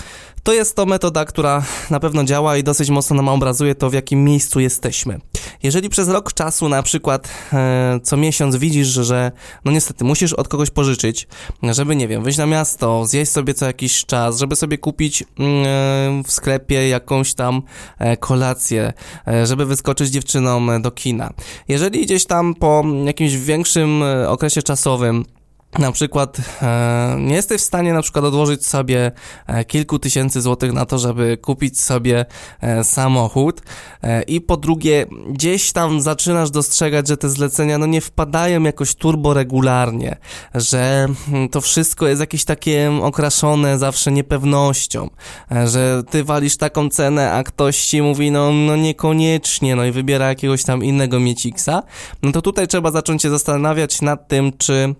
to 0.42 0.52
jest 0.52 0.76
to 0.76 0.86
metoda, 0.86 1.24
która 1.24 1.62
na 1.90 2.00
pewno 2.00 2.24
działa 2.24 2.56
i 2.56 2.62
dosyć 2.62 2.90
mocno 2.90 3.16
nam 3.16 3.28
obrazuje 3.28 3.74
to, 3.74 3.90
w 3.90 3.92
jakim 3.92 4.24
miejscu 4.24 4.60
jesteśmy. 4.60 5.18
Jeżeli 5.62 5.88
przez 5.88 6.08
rok 6.08 6.32
czasu 6.32 6.68
na 6.68 6.82
przykład 6.82 7.28
e, 7.52 8.00
co 8.02 8.16
miesiąc 8.16 8.56
widzisz, 8.56 8.88
że 8.88 9.32
no 9.64 9.72
niestety 9.72 10.04
musisz 10.04 10.32
od 10.32 10.48
kogoś 10.48 10.70
pożyczyć, 10.70 11.28
żeby 11.62 11.96
nie 11.96 12.08
wiem, 12.08 12.22
wyjść 12.22 12.38
na 12.38 12.46
miasto, 12.46 13.06
zjeść 13.06 13.32
sobie 13.32 13.54
co 13.54 13.66
jakiś 13.66 14.06
czas, 14.06 14.38
żeby 14.38 14.56
sobie 14.56 14.78
kupić 14.78 15.24
mm, 15.38 15.66
e, 15.66 16.22
w 16.26 16.32
sklepie 16.32 16.88
jakąś 16.88 17.34
tam 17.34 17.62
e, 17.98 18.16
kolację, 18.16 18.92
e, 19.28 19.46
żeby 19.46 19.66
wyskoczyć 19.66 20.08
dziewczynom 20.08 20.82
do 20.82 20.90
kina. 20.90 21.32
Jeżeli 21.68 22.06
gdzieś 22.06 22.26
tam 22.26 22.54
po 22.54 22.84
jakimś 23.04 23.36
większym 23.36 24.02
e, 24.02 24.28
okresie 24.28 24.62
czasowym 24.62 25.24
na 25.78 25.92
przykład 25.92 26.36
e, 26.62 27.16
nie 27.18 27.34
jesteś 27.34 27.60
w 27.60 27.64
stanie 27.64 27.92
na 27.92 28.02
przykład 28.02 28.24
odłożyć 28.24 28.66
sobie 28.66 29.12
e, 29.46 29.64
kilku 29.64 29.98
tysięcy 29.98 30.40
złotych 30.40 30.72
na 30.72 30.86
to, 30.86 30.98
żeby 30.98 31.36
kupić 31.36 31.80
sobie 31.80 32.26
e, 32.60 32.84
samochód. 32.84 33.62
I 34.26 34.40
po 34.40 34.56
drugie 34.56 35.06
gdzieś 35.30 35.72
tam 35.72 36.00
zaczynasz 36.00 36.50
dostrzegać, 36.50 37.08
że 37.08 37.16
te 37.16 37.28
zlecenia 37.28 37.78
no 37.78 37.86
nie 37.86 38.00
wpadają 38.00 38.62
jakoś 38.62 38.94
turbo 38.94 39.34
regularnie, 39.34 40.16
że 40.54 41.06
mm, 41.28 41.48
to 41.48 41.60
wszystko 41.60 42.06
jest 42.06 42.20
jakieś 42.20 42.44
takie 42.44 42.92
okraszone 43.02 43.78
zawsze 43.78 44.12
niepewnością, 44.12 45.10
że 45.66 46.02
ty 46.10 46.24
walisz 46.24 46.56
taką 46.56 46.88
cenę, 46.88 47.32
a 47.32 47.42
ktoś 47.42 47.86
ci 47.86 48.02
mówi 48.02 48.30
no, 48.30 48.52
no 48.52 48.76
niekoniecznie, 48.76 49.76
no 49.76 49.84
i 49.84 49.92
wybiera 49.92 50.28
jakiegoś 50.28 50.64
tam 50.64 50.84
innego 50.84 51.20
mieciksa, 51.20 51.82
no 52.22 52.32
to 52.32 52.42
tutaj 52.42 52.68
trzeba 52.68 52.90
zacząć 52.90 53.22
się 53.22 53.30
zastanawiać 53.30 54.02
nad 54.02 54.28
tym, 54.28 54.52
czy 54.58 54.94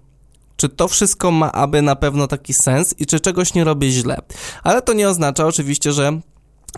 czy 0.58 0.68
to 0.68 0.88
wszystko 0.88 1.30
ma 1.30 1.52
aby 1.52 1.82
na 1.82 1.96
pewno 1.96 2.26
taki 2.26 2.54
sens 2.54 2.94
i 2.98 3.06
czy 3.06 3.20
czegoś 3.20 3.54
nie 3.54 3.64
robię 3.64 3.90
źle. 3.90 4.18
Ale 4.62 4.82
to 4.82 4.92
nie 4.92 5.08
oznacza 5.08 5.46
oczywiście, 5.46 5.92
że 5.92 6.20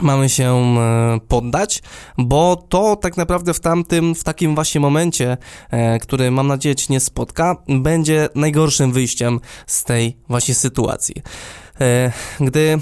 mamy 0.02 0.28
się 0.28 0.54
e, 0.54 1.20
poddać, 1.28 1.82
bo 2.18 2.56
to 2.68 2.96
tak 2.96 3.16
naprawdę 3.16 3.54
w 3.54 3.60
tamtym, 3.60 4.14
w 4.14 4.24
takim 4.24 4.54
właśnie 4.54 4.80
momencie, 4.80 5.36
e, 5.70 5.98
który 5.98 6.30
mam 6.30 6.46
nadzieję 6.46 6.76
Cię 6.76 6.86
nie 6.90 7.00
spotka, 7.00 7.56
będzie 7.68 8.28
najgorszym 8.34 8.92
wyjściem 8.92 9.40
z 9.66 9.84
tej 9.84 10.16
właśnie 10.28 10.54
sytuacji. 10.54 11.14
E, 11.80 12.12
gdy 12.40 12.78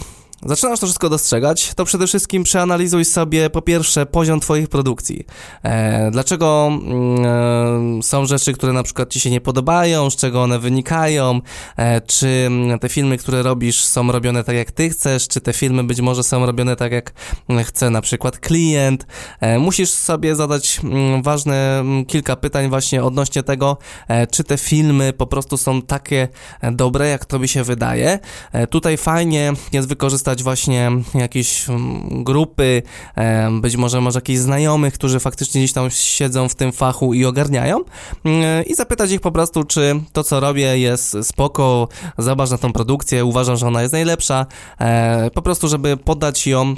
zaczynasz 0.46 0.80
to 0.80 0.86
wszystko 0.86 1.08
dostrzegać, 1.08 1.74
to 1.74 1.84
przede 1.84 2.06
wszystkim 2.06 2.42
przeanalizuj 2.42 3.04
sobie 3.04 3.50
po 3.50 3.62
pierwsze 3.62 4.06
poziom 4.06 4.40
Twoich 4.40 4.68
produkcji. 4.68 5.26
E, 5.62 6.10
dlaczego 6.10 6.68
mm, 6.70 7.98
e, 7.98 8.02
są 8.02 8.26
rzeczy, 8.26 8.52
które 8.52 8.72
na 8.72 8.82
przykład 8.82 9.10
Ci 9.10 9.20
się 9.20 9.30
nie 9.30 9.40
podobają, 9.40 10.10
z 10.10 10.16
czego 10.16 10.42
one 10.42 10.58
wynikają, 10.58 11.40
e, 11.76 12.00
czy 12.00 12.50
te 12.80 12.88
filmy, 12.88 13.18
które 13.18 13.42
robisz 13.42 13.84
są 13.84 14.12
robione 14.12 14.44
tak 14.44 14.56
jak 14.56 14.70
Ty 14.70 14.90
chcesz, 14.90 15.28
czy 15.28 15.40
te 15.40 15.52
filmy 15.52 15.84
być 15.84 16.00
może 16.00 16.22
są 16.22 16.46
robione 16.46 16.76
tak 16.76 16.92
jak 16.92 17.12
chce 17.64 17.90
na 17.90 18.00
przykład 18.00 18.38
klient. 18.38 19.06
E, 19.40 19.58
musisz 19.58 19.90
sobie 19.90 20.36
zadać 20.36 20.80
mm, 20.84 21.22
ważne 21.22 21.78
mm, 21.78 22.04
kilka 22.04 22.36
pytań 22.36 22.68
właśnie 22.68 23.04
odnośnie 23.04 23.42
tego, 23.42 23.78
e, 24.08 24.26
czy 24.26 24.44
te 24.44 24.58
filmy 24.58 25.12
po 25.12 25.26
prostu 25.26 25.56
są 25.56 25.82
takie 25.82 26.28
dobre, 26.72 27.08
jak 27.08 27.24
Tobie 27.24 27.48
się 27.48 27.64
wydaje. 27.64 28.18
E, 28.52 28.66
tutaj 28.66 28.96
fajnie 28.96 29.52
jest 29.72 29.88
wykorzystać 29.88 30.27
właśnie 30.36 30.90
jakieś 31.14 31.68
mm, 31.68 32.24
grupy, 32.24 32.82
być 33.60 33.76
może 33.76 34.00
może 34.00 34.16
jakichś 34.16 34.38
znajomych, 34.38 34.94
którzy 34.94 35.20
faktycznie 35.20 35.60
gdzieś 35.60 35.72
tam 35.72 35.90
siedzą 35.90 36.48
w 36.48 36.54
tym 36.54 36.72
fachu 36.72 37.14
i 37.14 37.24
ogarniają 37.24 37.78
mm, 38.24 38.64
i 38.64 38.74
zapytać 38.74 39.10
ich 39.10 39.20
po 39.20 39.32
prostu, 39.32 39.64
czy 39.64 40.00
to, 40.12 40.24
co 40.24 40.40
robię 40.40 40.78
jest 40.78 41.16
spoko, 41.22 41.88
zobacz 42.18 42.50
na 42.50 42.58
tą 42.58 42.72
produkcję, 42.72 43.24
uważam, 43.24 43.56
że 43.56 43.66
ona 43.66 43.82
jest 43.82 43.92
najlepsza, 43.92 44.46
e, 44.80 45.30
po 45.30 45.42
prostu, 45.42 45.68
żeby 45.68 45.96
podać 45.96 46.46
ją 46.46 46.74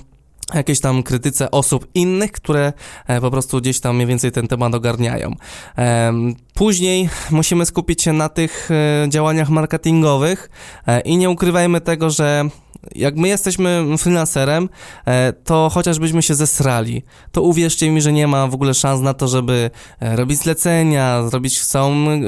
jakiejś 0.54 0.80
tam 0.80 1.02
krytyce 1.02 1.50
osób 1.50 1.86
innych, 1.94 2.32
które 2.32 2.72
e, 3.06 3.20
po 3.20 3.30
prostu 3.30 3.60
gdzieś 3.60 3.80
tam 3.80 3.96
mniej 3.96 4.06
więcej 4.06 4.32
ten 4.32 4.48
temat 4.48 4.74
ogarniają. 4.74 5.34
Później 6.54 7.08
musimy 7.30 7.66
skupić 7.66 8.02
się 8.02 8.12
na 8.12 8.28
tych 8.28 8.70
e, 8.70 9.08
działaniach 9.08 9.48
marketingowych 9.48 10.50
i 11.04 11.16
nie 11.16 11.30
ukrywajmy 11.30 11.80
tego, 11.80 12.10
że 12.10 12.44
jak 12.94 13.16
my 13.16 13.28
jesteśmy 13.28 13.84
freelancerem, 13.98 14.68
e, 15.06 15.32
to 15.32 15.70
chociażbyśmy 15.72 16.22
się 16.22 16.34
zesrali, 16.34 17.02
to 17.32 17.42
uwierzcie 17.42 17.90
mi, 17.90 18.00
że 18.00 18.12
nie 18.12 18.26
ma 18.26 18.46
w 18.46 18.54
ogóle 18.54 18.74
szans 18.74 19.00
na 19.00 19.14
to, 19.14 19.28
żeby 19.28 19.70
e, 20.00 20.16
robić 20.16 20.38
zlecenia, 20.38 21.28
zrobić 21.28 21.66
całą 21.66 22.08
e, 22.08 22.18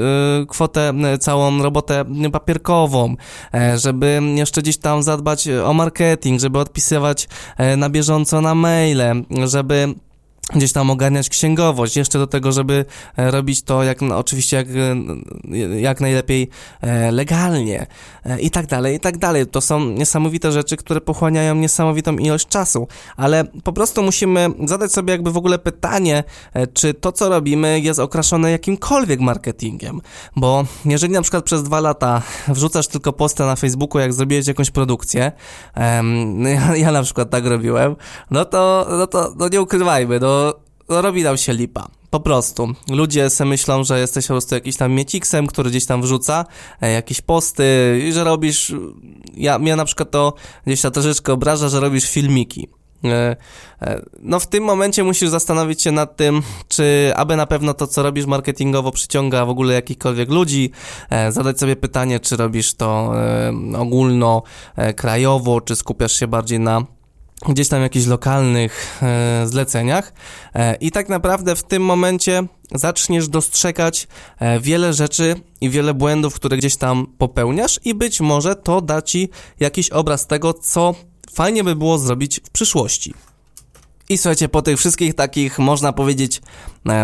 kwotę, 0.47 0.93
całą 1.19 1.63
robotę 1.63 2.05
papierkową, 2.31 3.15
żeby 3.75 4.21
jeszcze 4.35 4.61
gdzieś 4.61 4.77
tam 4.77 5.03
zadbać 5.03 5.47
o 5.47 5.73
marketing, 5.73 6.41
żeby 6.41 6.59
odpisywać 6.59 7.27
na 7.77 7.89
bieżąco 7.89 8.41
na 8.41 8.55
maile, 8.55 9.25
żeby 9.45 9.95
gdzieś 10.51 10.73
tam 10.73 10.89
ogarniać 10.89 11.29
księgowość, 11.29 11.97
jeszcze 11.97 12.19
do 12.19 12.27
tego, 12.27 12.51
żeby 12.51 12.85
e, 13.17 13.31
robić 13.31 13.61
to 13.61 13.83
jak, 13.83 14.01
no, 14.01 14.17
oczywiście 14.17 14.57
jak, 14.57 14.67
e, 14.67 15.79
jak 15.79 16.01
najlepiej 16.01 16.49
e, 16.81 17.11
legalnie 17.11 17.87
i 18.39 18.51
tak 18.51 18.65
dalej, 18.65 18.95
i 18.95 18.99
tak 18.99 19.17
dalej. 19.17 19.47
To 19.47 19.61
są 19.61 19.79
niesamowite 19.85 20.51
rzeczy, 20.51 20.77
które 20.77 21.01
pochłaniają 21.01 21.55
niesamowitą 21.55 22.17
ilość 22.17 22.47
czasu, 22.47 22.87
ale 23.17 23.43
po 23.63 23.73
prostu 23.73 24.03
musimy 24.03 24.49
zadać 24.65 24.91
sobie 24.91 25.11
jakby 25.11 25.31
w 25.31 25.37
ogóle 25.37 25.59
pytanie, 25.59 26.23
czy 26.73 26.93
to, 26.93 27.11
co 27.11 27.29
robimy 27.29 27.79
jest 27.79 27.99
okraszone 27.99 28.51
jakimkolwiek 28.51 29.19
marketingiem, 29.19 30.01
bo 30.35 30.65
jeżeli 30.85 31.13
na 31.13 31.21
przykład 31.21 31.43
przez 31.43 31.63
dwa 31.63 31.79
lata 31.79 32.21
wrzucasz 32.47 32.87
tylko 32.87 33.13
postę 33.13 33.45
na 33.45 33.55
Facebooku, 33.55 34.01
jak 34.01 34.13
zrobiłeś 34.13 34.47
jakąś 34.47 34.71
produkcję, 34.71 35.31
ja, 36.55 36.75
ja 36.75 36.91
na 36.91 37.03
przykład 37.03 37.29
tak 37.29 37.45
robiłem, 37.45 37.95
no 38.31 38.45
to, 38.45 38.87
no 38.89 39.07
to 39.07 39.33
no 39.37 39.47
nie 39.47 39.61
ukrywajmy, 39.61 40.19
no, 40.19 40.32
robi 40.89 41.23
nam 41.23 41.37
się 41.37 41.53
lipa. 41.53 41.87
Po 42.13 42.19
prostu. 42.19 42.73
Ludzie 42.89 43.29
sobie 43.29 43.49
myślą, 43.49 43.83
że 43.83 43.99
jesteś 43.99 44.27
po 44.27 44.33
prostu 44.33 44.55
jakiś 44.55 44.77
tam 44.77 44.91
mieciksem, 44.93 45.47
który 45.47 45.69
gdzieś 45.69 45.85
tam 45.85 46.01
wrzuca 46.01 46.45
e, 46.81 46.91
jakieś 46.91 47.21
posty 47.21 47.63
i 48.07 48.13
że 48.13 48.23
robisz... 48.23 48.73
Ja, 49.33 49.59
mnie 49.59 49.75
na 49.75 49.85
przykład 49.85 50.11
to 50.11 50.33
gdzieś 50.65 50.81
tam 50.81 50.91
troszeczkę 50.91 51.33
obraża, 51.33 51.69
że 51.69 51.79
robisz 51.79 52.09
filmiki. 52.09 52.67
E, 53.03 53.35
e, 53.81 54.01
no 54.19 54.39
w 54.39 54.47
tym 54.47 54.63
momencie 54.63 55.03
musisz 55.03 55.29
zastanowić 55.29 55.81
się 55.81 55.91
nad 55.91 56.15
tym, 56.15 56.41
czy 56.67 57.11
aby 57.15 57.35
na 57.35 57.45
pewno 57.45 57.73
to, 57.73 57.87
co 57.87 58.03
robisz 58.03 58.25
marketingowo 58.25 58.91
przyciąga 58.91 59.45
w 59.45 59.49
ogóle 59.49 59.73
jakichkolwiek 59.73 60.29
ludzi, 60.29 60.71
zadać 61.29 61.59
sobie 61.59 61.75
pytanie, 61.75 62.19
czy 62.19 62.37
robisz 62.37 62.73
to 62.73 63.13
ogólno, 63.77 64.43
krajowo, 64.95 65.61
czy 65.61 65.75
skupiasz 65.75 66.13
się 66.13 66.27
bardziej 66.27 66.59
na 66.59 66.85
gdzieś 67.49 67.67
tam 67.69 67.81
jakichś 67.81 68.05
lokalnych 68.05 68.99
e, 69.01 69.47
zleceniach 69.47 70.13
e, 70.53 70.75
i 70.75 70.91
tak 70.91 71.09
naprawdę 71.09 71.55
w 71.55 71.63
tym 71.63 71.83
momencie 71.83 72.43
zaczniesz 72.71 73.27
dostrzegać 73.27 74.07
e, 74.39 74.59
wiele 74.59 74.93
rzeczy 74.93 75.35
i 75.61 75.69
wiele 75.69 75.93
błędów, 75.93 76.35
które 76.35 76.57
gdzieś 76.57 76.75
tam 76.75 77.07
popełniasz 77.17 77.79
i 77.85 77.93
być 77.93 78.21
może 78.21 78.55
to 78.55 78.81
da 78.81 79.01
ci 79.01 79.29
jakiś 79.59 79.89
obraz 79.89 80.27
tego, 80.27 80.53
co 80.53 80.95
fajnie 81.33 81.63
by 81.63 81.75
było 81.75 81.97
zrobić 81.97 82.41
w 82.43 82.49
przyszłości. 82.49 83.13
I 84.09 84.17
słuchajcie, 84.17 84.49
po 84.49 84.61
tych 84.61 84.79
wszystkich 84.79 85.13
takich, 85.13 85.59
można 85.59 85.93
powiedzieć, 85.93 86.41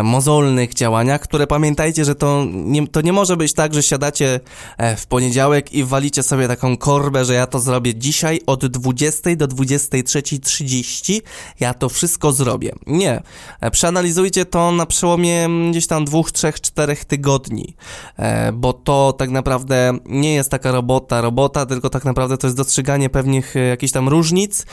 mozolnych 0.02 0.74
działaniach, 0.74 1.20
które 1.20 1.46
pamiętajcie, 1.46 2.04
że 2.04 2.14
to 2.14 2.46
nie, 2.50 2.88
to 2.88 3.00
nie 3.00 3.12
może 3.12 3.36
być 3.36 3.52
tak, 3.52 3.74
że 3.74 3.82
siadacie 3.82 4.40
e, 4.78 4.96
w 4.96 5.06
poniedziałek 5.06 5.72
i 5.72 5.84
walicie 5.84 6.22
sobie 6.22 6.48
taką 6.48 6.76
korbę, 6.76 7.24
że 7.24 7.34
ja 7.34 7.46
to 7.46 7.60
zrobię 7.60 7.94
dzisiaj 7.94 8.40
od 8.46 8.66
20 8.66 9.36
do 9.36 9.46
23.30, 9.46 11.20
ja 11.60 11.74
to 11.74 11.88
wszystko 11.88 12.32
zrobię. 12.32 12.72
Nie. 12.86 13.22
E, 13.60 13.70
przeanalizujcie 13.70 14.44
to 14.44 14.72
na 14.72 14.86
przełomie 14.86 15.48
gdzieś 15.70 15.86
tam 15.86 16.04
dwóch, 16.04 16.32
trzech, 16.32 16.60
czterech 16.60 17.04
tygodni, 17.04 17.74
bo 18.52 18.72
to 18.72 19.12
tak 19.18 19.30
naprawdę 19.30 19.98
nie 20.06 20.34
jest 20.34 20.50
taka 20.50 20.72
robota, 20.72 21.20
robota, 21.20 21.66
tylko 21.66 21.90
tak 21.90 22.04
naprawdę 22.04 22.36
to 22.36 22.46
jest 22.46 22.56
dostrzeganie 22.56 23.10
pewnych 23.10 23.54
jakichś 23.70 23.92
tam 23.92 24.08
różnic, 24.08 24.66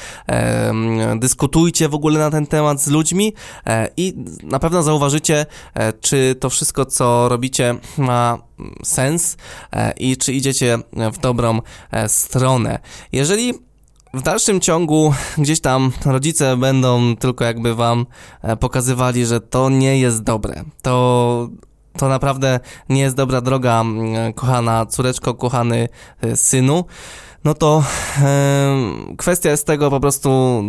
dyskutujcie 1.19 1.89
w 1.89 1.95
ogóle 1.95 2.19
na 2.19 2.31
ten 2.31 2.47
temat 2.47 2.81
z 2.81 2.87
ludźmi 2.87 3.33
e, 3.65 3.89
i 3.97 4.13
na 4.43 4.59
pewno 4.59 4.83
zauważycie, 4.83 4.96
e, 5.73 5.93
czy 5.93 6.35
to 6.39 6.49
wszystko, 6.49 6.85
co 6.85 7.29
robicie, 7.29 7.75
ma 7.97 8.37
sens 8.83 9.37
e, 9.71 9.91
i 9.91 10.17
czy 10.17 10.33
idziecie 10.33 10.77
w 11.13 11.17
dobrą 11.17 11.61
stronę. 12.07 12.79
Jeżeli 13.11 13.53
w 14.13 14.21
dalszym 14.21 14.59
ciągu 14.61 15.13
gdzieś 15.37 15.59
tam 15.61 15.91
rodzice 16.05 16.57
będą 16.57 17.15
tylko 17.15 17.45
jakby 17.45 17.75
wam 17.75 18.05
pokazywali, 18.59 19.25
że 19.25 19.41
to 19.41 19.69
nie 19.69 19.99
jest 19.99 20.23
dobre. 20.23 20.63
To 20.81 21.49
to 21.97 22.09
naprawdę 22.09 22.59
nie 22.89 23.01
jest 23.01 23.15
dobra 23.15 23.41
droga, 23.41 23.83
kochana 24.35 24.85
córeczko, 24.85 25.33
kochany 25.33 25.89
synu 26.35 26.85
no 27.47 27.53
to 27.53 27.83
e, 28.21 28.77
kwestia 29.17 29.49
jest 29.49 29.67
tego 29.67 29.89
po 29.89 29.99
prostu, 29.99 30.61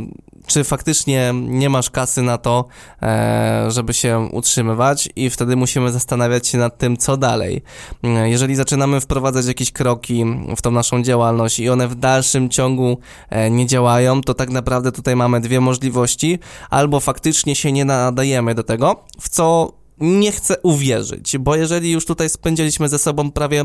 czy 0.48 0.64
faktycznie 0.64 1.34
nie 1.34 1.70
masz 1.70 1.90
kasy 1.90 2.22
na 2.22 2.38
to, 2.38 2.64
e, 3.02 3.66
żeby 3.68 3.94
się 3.94 4.28
utrzymywać 4.32 5.08
i 5.16 5.30
wtedy 5.30 5.56
musimy 5.56 5.92
zastanawiać 5.92 6.48
się 6.48 6.58
nad 6.58 6.78
tym, 6.78 6.96
co 6.96 7.16
dalej. 7.16 7.62
E, 8.04 8.30
jeżeli 8.30 8.56
zaczynamy 8.56 9.00
wprowadzać 9.00 9.46
jakieś 9.46 9.72
kroki 9.72 10.24
w 10.56 10.62
tą 10.62 10.70
naszą 10.70 11.02
działalność 11.02 11.60
i 11.60 11.68
one 11.68 11.88
w 11.88 11.94
dalszym 11.94 12.48
ciągu 12.48 12.98
e, 13.30 13.50
nie 13.50 13.66
działają, 13.66 14.20
to 14.20 14.34
tak 14.34 14.50
naprawdę 14.50 14.92
tutaj 14.92 15.16
mamy 15.16 15.40
dwie 15.40 15.60
możliwości, 15.60 16.38
albo 16.70 17.00
faktycznie 17.00 17.56
się 17.56 17.72
nie 17.72 17.84
nadajemy 17.84 18.54
do 18.54 18.62
tego, 18.62 19.04
w 19.20 19.28
co 19.28 19.72
nie 20.00 20.32
chcę 20.32 20.56
uwierzyć, 20.62 21.38
bo 21.38 21.56
jeżeli 21.56 21.90
już 21.90 22.06
tutaj 22.06 22.30
spędziliśmy 22.30 22.88
ze 22.88 22.98
sobą 22.98 23.30
prawie 23.30 23.64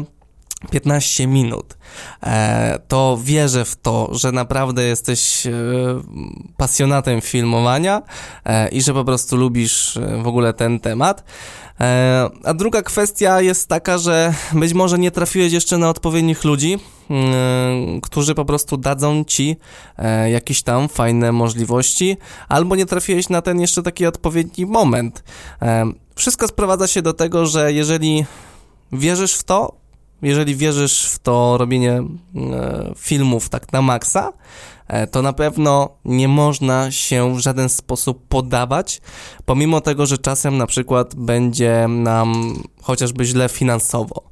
15 0.72 1.28
minut, 1.28 1.78
e, 2.24 2.80
to 2.88 3.20
wierzę 3.24 3.66
w 3.66 3.76
to, 3.76 4.10
że 4.12 4.32
naprawdę 4.32 4.84
jesteś 4.84 5.48
e, 5.48 5.52
pasjonatem 6.58 7.22
filmowania 7.22 8.02
e, 8.46 8.70
i 8.70 8.82
że 8.82 8.94
po 8.94 9.06
prostu 9.06 9.38
lubisz 9.38 10.00
w 10.24 10.28
ogóle 10.28 10.54
ten 10.54 10.80
temat. 10.80 11.24
A 12.44 12.54
druga 12.54 12.82
kwestia 12.82 13.42
jest 13.42 13.70
taka, 13.70 13.98
że 13.98 14.34
być 14.54 14.74
może 14.74 15.00
nie 15.00 15.12
trafiłeś 15.12 15.54
jeszcze 15.54 15.78
na 15.78 15.90
odpowiednich 15.90 16.44
ludzi, 16.44 16.80
którzy 18.02 18.36
po 18.36 18.46
prostu 18.46 18.78
dadzą 18.78 19.24
ci 19.24 19.58
jakieś 20.32 20.64
tam 20.64 20.90
fajne 20.90 21.32
możliwości, 21.32 22.18
albo 22.50 22.76
nie 22.76 22.86
trafiłeś 22.86 23.30
na 23.30 23.42
ten 23.42 23.62
jeszcze 23.62 23.84
taki 23.84 24.06
odpowiedni 24.06 24.66
moment. 24.66 25.24
Wszystko 26.16 26.48
sprowadza 26.48 26.88
się 26.88 27.02
do 27.02 27.14
tego, 27.14 27.46
że 27.46 27.74
jeżeli 27.74 28.26
wierzysz 28.92 29.34
w 29.34 29.44
to, 29.44 29.83
jeżeli 30.24 30.56
wierzysz 30.56 31.06
w 31.06 31.20
to 31.20 31.58
robienie 31.58 31.92
e, 31.92 32.04
filmów 32.98 33.50
tak 33.50 33.74
na 33.74 33.82
maksa, 33.82 34.34
e, 34.88 35.08
to 35.08 35.22
na 35.22 35.34
pewno 35.34 35.90
nie 36.06 36.28
można 36.28 36.92
się 36.92 37.36
w 37.36 37.40
żaden 37.40 37.70
sposób 37.70 38.28
podawać, 38.28 39.02
pomimo 39.46 39.82
tego, 39.82 40.06
że 40.06 40.18
czasem 40.18 40.58
na 40.58 40.68
przykład 40.68 41.16
będzie 41.16 41.86
nam 41.88 42.54
chociażby 42.82 43.26
źle 43.26 43.50
finansowo. 43.50 44.24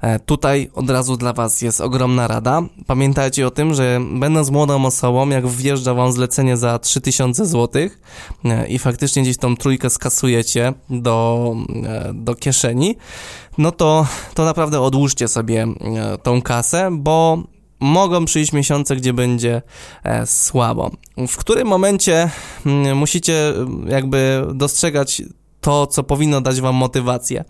E, 0.00 0.18
tutaj 0.18 0.70
od 0.74 0.90
razu 0.90 1.16
dla 1.16 1.32
Was 1.32 1.62
jest 1.62 1.80
ogromna 1.80 2.26
rada. 2.26 2.62
Pamiętajcie 2.86 3.46
o 3.46 3.50
tym, 3.50 3.74
że 3.74 4.00
będąc 4.12 4.50
młodą 4.50 4.86
osobą, 4.86 5.28
jak 5.28 5.48
wjeżdża 5.48 5.94
Wam 5.94 6.12
zlecenie 6.12 6.56
za 6.56 6.78
3000 6.78 7.46
zł 7.46 7.88
i 8.68 8.78
faktycznie 8.78 9.22
gdzieś 9.22 9.36
tą 9.36 9.56
trójkę 9.56 9.90
skasujecie 9.90 10.72
do, 10.90 11.56
do 12.14 12.34
kieszeni, 12.34 12.96
no 13.58 13.72
to, 13.72 14.06
to 14.34 14.44
naprawdę 14.44 14.80
odłóżcie 14.80 15.28
sobie 15.28 15.66
tą 16.22 16.42
kasę, 16.42 16.88
bo 16.92 17.42
mogą 17.80 18.24
przyjść 18.24 18.52
miesiące, 18.52 18.96
gdzie 18.96 19.12
będzie 19.12 19.62
e, 20.04 20.26
słabo. 20.26 20.90
W 21.28 21.36
którym 21.36 21.68
momencie 21.68 22.30
mm, 22.66 22.98
musicie 22.98 23.52
jakby 23.88 24.46
dostrzegać 24.54 25.22
to, 25.60 25.86
co 25.86 26.02
powinno 26.02 26.40
dać 26.40 26.60
wam 26.60 26.74
motywację. 26.74 27.44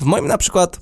W 0.00 0.04
moim 0.04 0.26
na 0.26 0.38
przykład 0.38 0.80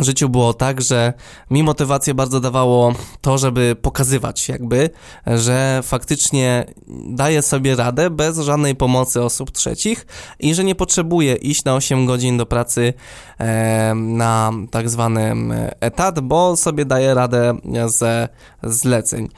życiu 0.00 0.28
było 0.28 0.54
tak, 0.54 0.80
że 0.80 1.12
mi 1.50 1.62
motywację 1.62 2.14
bardzo 2.14 2.40
dawało 2.40 2.92
to, 3.20 3.38
żeby 3.38 3.76
pokazywać 3.82 4.48
jakby, 4.48 4.90
że 5.26 5.80
faktycznie 5.82 6.66
daję 7.08 7.42
sobie 7.42 7.76
radę 7.76 8.10
bez 8.10 8.38
żadnej 8.38 8.76
pomocy 8.76 9.22
osób 9.22 9.50
trzecich 9.50 10.06
i 10.38 10.54
że 10.54 10.64
nie 10.64 10.74
potrzebuję 10.74 11.34
iść 11.34 11.64
na 11.64 11.74
8 11.74 12.06
godzin 12.06 12.36
do 12.36 12.46
pracy 12.46 12.94
e, 13.38 13.94
na 13.94 14.52
tak 14.70 14.90
zwany 14.90 15.34
etat, 15.80 16.20
bo 16.20 16.56
sobie 16.56 16.84
daję 16.84 17.14
radę 17.14 17.58
ze 17.86 18.28
zleceń. 18.62 19.28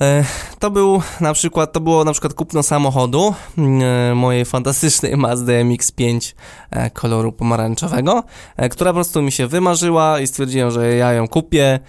E, 0.00 0.24
to 0.58 0.70
był 0.70 1.02
na 1.20 1.32
przykład, 1.32 1.72
to 1.72 1.80
było 1.80 2.04
na 2.04 2.12
przykład 2.12 2.34
kupno 2.34 2.62
samochodu 2.62 3.34
e, 3.58 4.14
mojej 4.14 4.44
fantastycznej 4.44 5.16
Mazda 5.26 5.52
MX-5 5.52 6.34
e, 6.70 6.90
koloru 6.90 7.32
pomarańczowego, 7.32 8.22
która 8.70 8.90
po 8.90 8.94
prostu 8.94 9.22
mi 9.22 9.32
się 9.32 9.46
wymarzyła 9.46 10.20
i 10.20 10.26
stwierdziłem, 10.26 10.70
że 10.70 10.94
ja 10.94 11.12
ją 11.12 11.28
kupię 11.28 11.80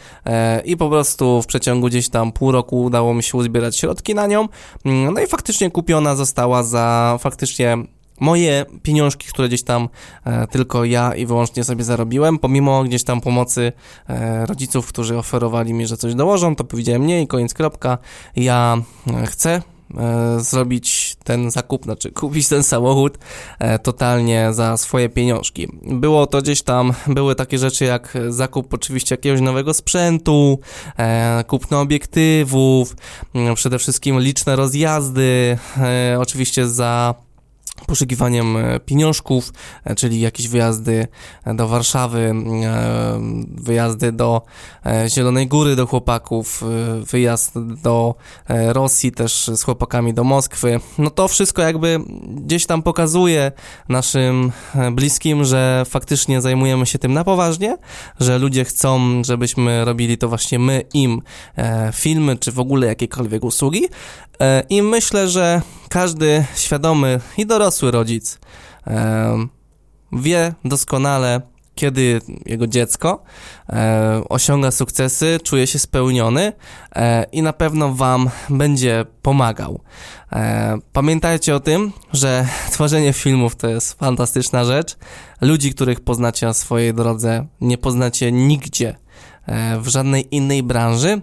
i 0.66 0.78
po 0.78 0.90
prostu 0.90 1.42
w 1.42 1.46
przeciągu 1.46 1.88
gdzieś 1.88 2.10
tam 2.10 2.32
pół 2.32 2.52
roku 2.52 2.84
udało 2.84 3.14
mi 3.14 3.24
się 3.24 3.38
uzbierać 3.38 3.78
środki 3.78 4.16
na 4.16 4.28
nią. 4.28 4.48
Mm, 4.86 5.14
no 5.14 5.22
i 5.22 5.28
faktycznie 5.28 5.72
kupiona 5.72 6.16
została 6.16 6.64
za 6.64 7.18
faktycznie 7.22 7.78
moje 8.20 8.66
pieniążki, 8.84 9.28
które 9.28 9.48
gdzieś 9.48 9.64
tam 9.64 9.90
e, 10.26 10.48
tylko 10.48 10.86
ja 10.86 11.16
i 11.16 11.26
wyłącznie 11.26 11.64
sobie 11.64 11.84
zarobiłem, 11.84 12.40
pomimo 12.40 12.84
gdzieś 12.84 13.04
tam 13.04 13.22
pomocy 13.22 13.72
e, 14.10 14.46
rodziców, 14.46 14.88
którzy 14.88 15.18
oferowali 15.18 15.74
mi, 15.74 15.88
że 15.88 15.98
coś 15.98 16.16
dołożą, 16.16 16.56
to 16.56 16.64
powiedziałem 16.64 17.06
nie 17.06 17.22
i 17.22 17.28
koniec 17.28 17.54
kropka. 17.54 17.98
Ja 18.36 18.78
e, 19.08 19.26
chcę 19.28 19.62
e, 19.98 20.40
zrobić 20.40 21.16
ten 21.24 21.52
zakup, 21.52 21.84
znaczy 21.84 22.12
kupić 22.12 22.48
ten 22.48 22.64
samochód 22.64 23.18
e, 23.60 23.80
totalnie 23.80 24.54
za 24.54 24.78
swoje 24.78 25.10
pieniążki. 25.10 25.68
Było 25.86 26.28
to 26.28 26.42
gdzieś 26.42 26.62
tam, 26.62 26.94
były 27.08 27.36
takie 27.36 27.58
rzeczy 27.58 27.86
jak 27.86 28.18
zakup 28.30 28.74
oczywiście 28.74 29.14
jakiegoś 29.16 29.42
nowego 29.42 29.74
sprzętu, 29.74 30.60
e, 30.98 31.44
kupno 31.48 31.82
obiektywów, 31.82 32.96
przede 33.56 33.80
wszystkim 33.80 34.20
liczne 34.20 34.56
rozjazdy, 34.56 35.58
oczywiście 36.20 36.68
za 36.68 37.16
poszukiwaniem 37.88 38.58
e, 38.58 38.80
pieniążków, 38.80 39.54
e, 39.84 39.96
czyli 39.96 40.20
jakieś 40.20 40.48
wyjazdy 40.48 41.08
do 41.46 41.68
Warszawy, 41.68 42.34
e, 42.64 43.20
wyjazdy 43.56 44.12
do 44.12 44.42
Zielonej 45.08 45.48
Góry 45.48 45.76
do 45.76 45.88
chłopaków, 45.88 46.64
wyjazd 47.12 47.54
do 47.84 48.16
Rosji 48.50 49.12
też 49.12 49.52
z 49.56 49.64
chłopakami 49.64 50.14
do 50.14 50.24
Moskwy. 50.24 50.80
No 50.98 51.10
to 51.10 51.28
wszystko 51.28 51.62
jakby 51.62 52.00
gdzieś 52.28 52.66
tam 52.66 52.84
pokazuje 52.84 53.52
naszym 53.90 54.52
bliskim, 54.92 55.46
że 55.46 55.84
faktycznie 55.90 56.42
zajmujemy 56.42 56.86
się 56.86 57.00
tym 57.00 57.14
na 57.14 57.24
poważnie, 57.24 57.78
że 58.20 58.40
ludzie 58.40 58.66
chcą, 58.66 59.22
żebyśmy 59.24 59.86
robili 59.86 60.18
to 60.18 60.30
właśnie 60.30 60.60
my 60.60 60.84
im 60.94 61.22
filmy, 61.94 62.38
czy 62.38 62.52
w 62.52 62.60
ogóle 62.60 62.88
jakiekolwiek 62.88 63.44
usługi, 63.44 63.88
E, 64.42 64.64
I 64.70 64.82
myślę, 64.82 65.28
że 65.28 65.62
każdy 65.96 66.46
świadomy 66.56 67.20
i 67.38 67.46
dorosły 67.46 67.92
rodzic 67.92 68.40
e, 68.88 69.48
wie 70.12 70.54
doskonale, 70.66 71.42
kiedy 71.76 72.22
jego 72.46 72.68
dziecko 72.68 73.24
e, 73.70 74.22
osiąga 74.30 74.72
sukcesy, 74.72 75.40
czuje 75.44 75.68
się 75.68 75.80
spełniony 75.80 76.54
i 77.32 77.42
na 77.42 77.54
pewno 77.54 77.94
Wam 77.94 78.30
będzie 78.50 79.06
pomagał. 79.22 79.82
pamiętajcie 80.94 81.56
o 81.56 81.60
tym, 81.60 81.92
że 82.14 82.48
tworzenie 82.72 83.14
filmów 83.14 83.56
to 83.56 83.68
jest 83.68 84.00
fantastyczna 84.00 84.66
rzecz. 84.66 84.98
Ludzi, 85.42 85.74
których 85.74 86.00
poznacie 86.00 86.46
na 86.46 86.54
swojej 86.54 86.94
drodze, 86.94 87.48
nie 87.62 87.78
poznacie 87.78 88.32
nigdzie 88.32 88.96
w 89.80 89.88
żadnej 89.88 90.36
innej 90.36 90.64
branży, 90.64 91.22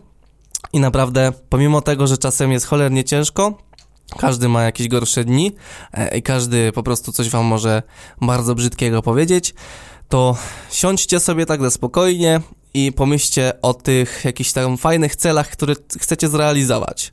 i 0.73 0.81
naprawdę, 0.81 1.33
pomimo 1.49 1.81
tego, 1.81 2.07
że 2.07 2.19
czasem 2.19 2.53
jest 2.53 2.67
cholernie 2.67 3.05
ciężko, 3.05 3.59
każdy 4.19 4.49
ma 4.49 4.63
jakieś 4.63 4.89
gorsze 4.89 5.25
dni 5.25 5.53
e, 5.93 6.19
i 6.19 6.23
każdy 6.23 6.73
po 6.73 6.83
prostu 6.83 7.13
coś 7.13 7.31
wam 7.31 7.47
może 7.47 7.83
bardzo 8.21 8.55
brzydkiego 8.55 9.03
powiedzieć, 9.03 9.55
to 10.09 10.37
siądźcie 10.71 11.21
sobie 11.21 11.47
tak 11.47 11.61
na 11.61 11.71
spokojnie 11.71 12.41
i 12.75 12.93
pomyślcie 12.93 13.53
o 13.63 13.75
tych 13.75 14.25
jakichś 14.25 14.53
tam 14.53 14.77
fajnych 14.77 15.17
celach, 15.17 15.51
które 15.51 15.75
chcecie 16.01 16.29
zrealizować. 16.29 17.13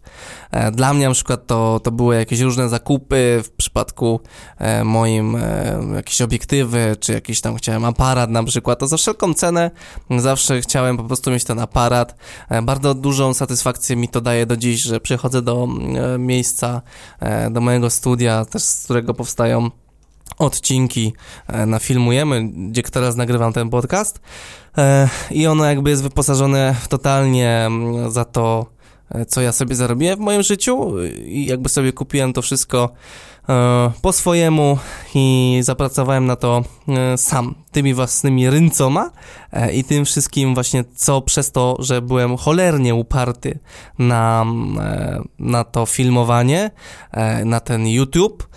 E, 0.52 0.72
dla 0.72 0.93
mnie 0.93 1.08
na 1.08 1.13
przykład 1.13 1.48
to, 1.48 1.80
to 1.84 1.91
były 1.91 2.15
jakieś 2.15 2.39
różne 2.39 2.69
zakupy, 2.69 3.41
w 3.43 3.52
przypadku 3.52 4.19
e, 4.58 4.84
moim 4.84 5.36
e, 5.36 5.80
jakieś 5.95 6.22
obiektywy, 6.22 6.95
czy 7.00 7.13
jakiś 7.13 7.41
tam 7.41 7.56
chciałem 7.56 7.86
aparat 7.86 8.30
na 8.30 8.43
przykład, 8.43 8.80
to 8.80 8.88
za 8.88 8.98
wszelką 8.98 9.34
cenę 9.34 9.72
zawsze 10.17 10.62
chciałem 10.62 10.98
po 10.98 11.04
prostu 11.04 11.32
mieć 11.32 11.43
ten 11.43 11.60
aparat. 11.60 12.15
Bardzo 12.63 12.93
dużą 12.93 13.34
satysfakcję 13.34 13.95
mi 13.95 14.10
to 14.10 14.22
daje 14.22 14.45
do 14.45 14.58
dziś, 14.58 14.82
że 14.82 15.00
przychodzę 15.00 15.41
do 15.41 15.67
miejsca, 16.19 16.82
do 17.52 17.62
mojego 17.62 17.89
studia, 17.89 18.45
też 18.45 18.63
z 18.63 18.84
którego 18.84 19.13
powstają 19.13 19.69
odcinki 20.39 21.13
na 21.67 21.80
Filmujemy, 21.80 22.49
gdzie 22.69 22.84
teraz 22.84 23.15
nagrywam 23.15 23.54
ten 23.54 23.69
podcast. 23.69 24.19
I 25.32 25.47
ono 25.47 25.65
jakby 25.65 25.89
jest 25.89 26.04
wyposażone 26.04 26.75
totalnie 26.89 27.65
mm, 27.65 28.12
za 28.12 28.25
to, 28.25 28.65
e, 29.10 29.25
co 29.25 29.41
ja 29.41 29.52
sobie 29.52 29.75
zarobiłem 29.75 30.17
w 30.17 30.21
moim 30.21 30.43
życiu. 30.43 30.93
I 31.25 31.45
jakby 31.45 31.69
sobie 31.69 31.93
kupiłem 31.93 32.34
to 32.34 32.41
wszystko 32.41 32.89
e, 33.49 33.91
po 34.02 34.13
swojemu 34.13 34.78
i 35.15 35.60
zapracowałem 35.62 36.25
na 36.25 36.36
to 36.36 36.63
e, 36.88 37.17
sam, 37.17 37.56
tymi 37.71 37.93
własnymi 37.93 38.49
ryncoma 38.49 39.12
i 39.73 39.84
tym 39.84 40.06
wszystkim 40.06 40.54
właśnie, 40.54 40.84
co 40.95 41.21
przez 41.21 41.52
to, 41.52 41.75
że 41.80 42.02
byłem 42.02 42.38
cholernie 42.38 42.95
uparty 42.95 43.60
na, 43.99 44.45
na 45.39 45.63
to 45.63 45.86
filmowanie, 45.86 46.71
na 47.45 47.60
ten 47.60 47.88
YouTube, 47.88 48.47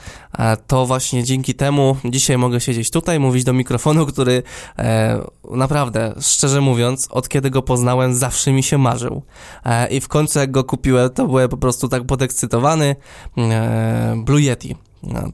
to 0.67 0.87
właśnie 0.87 1.25
dzięki 1.25 1.55
temu 1.55 1.97
dzisiaj 2.05 2.39
mogę 2.39 2.61
siedzieć 2.61 2.91
tutaj, 2.91 3.21
mówić 3.21 3.45
do 3.45 3.53
mikrofonu, 3.53 4.07
który 4.07 4.43
e, 4.79 5.21
naprawdę, 5.51 6.15
szczerze 6.21 6.61
mówiąc, 6.61 7.09
od 7.11 7.29
kiedy 7.29 7.51
go 7.51 7.63
poznałem, 7.63 8.15
zawsze 8.15 8.53
mi 8.53 8.63
się 8.63 8.79
marzył. 8.79 9.23
E, 9.65 9.89
I 9.89 10.01
w 10.01 10.09
końcu 10.09 10.39
jak 10.39 10.51
go 10.51 10.65
kupiłem, 10.65 11.11
to 11.11 11.27
byłem 11.27 11.49
po 11.49 11.57
prostu 11.57 11.89
tak 11.89 12.07
podekscytowany. 12.07 12.97
E, 13.39 14.23
Blue 14.25 14.41
Yeti 14.41 14.77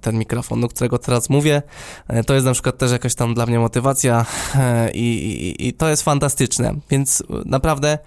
ten 0.01 0.19
mikrofon, 0.19 0.61
do 0.61 0.69
którego 0.69 0.99
teraz 0.99 1.31
mówię. 1.31 1.63
To 2.27 2.35
jest 2.35 2.47
na 2.47 2.53
przykład 2.53 2.79
też 2.79 2.93
jakaś 2.93 3.15
tam 3.15 3.35
dla 3.35 3.47
mnie 3.47 3.59
motywacja 3.59 4.27
i, 4.95 5.01
i, 5.01 5.69
i 5.69 5.73
to 5.73 5.89
jest 5.89 6.03
fantastyczne. 6.03 6.75
Więc 6.91 7.23
naprawdę 7.45 7.99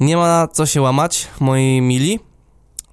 nie 0.00 0.16
ma 0.16 0.48
co 0.52 0.66
się 0.66 0.82
łamać, 0.82 1.28
moi 1.40 1.80
mili. 1.80 2.27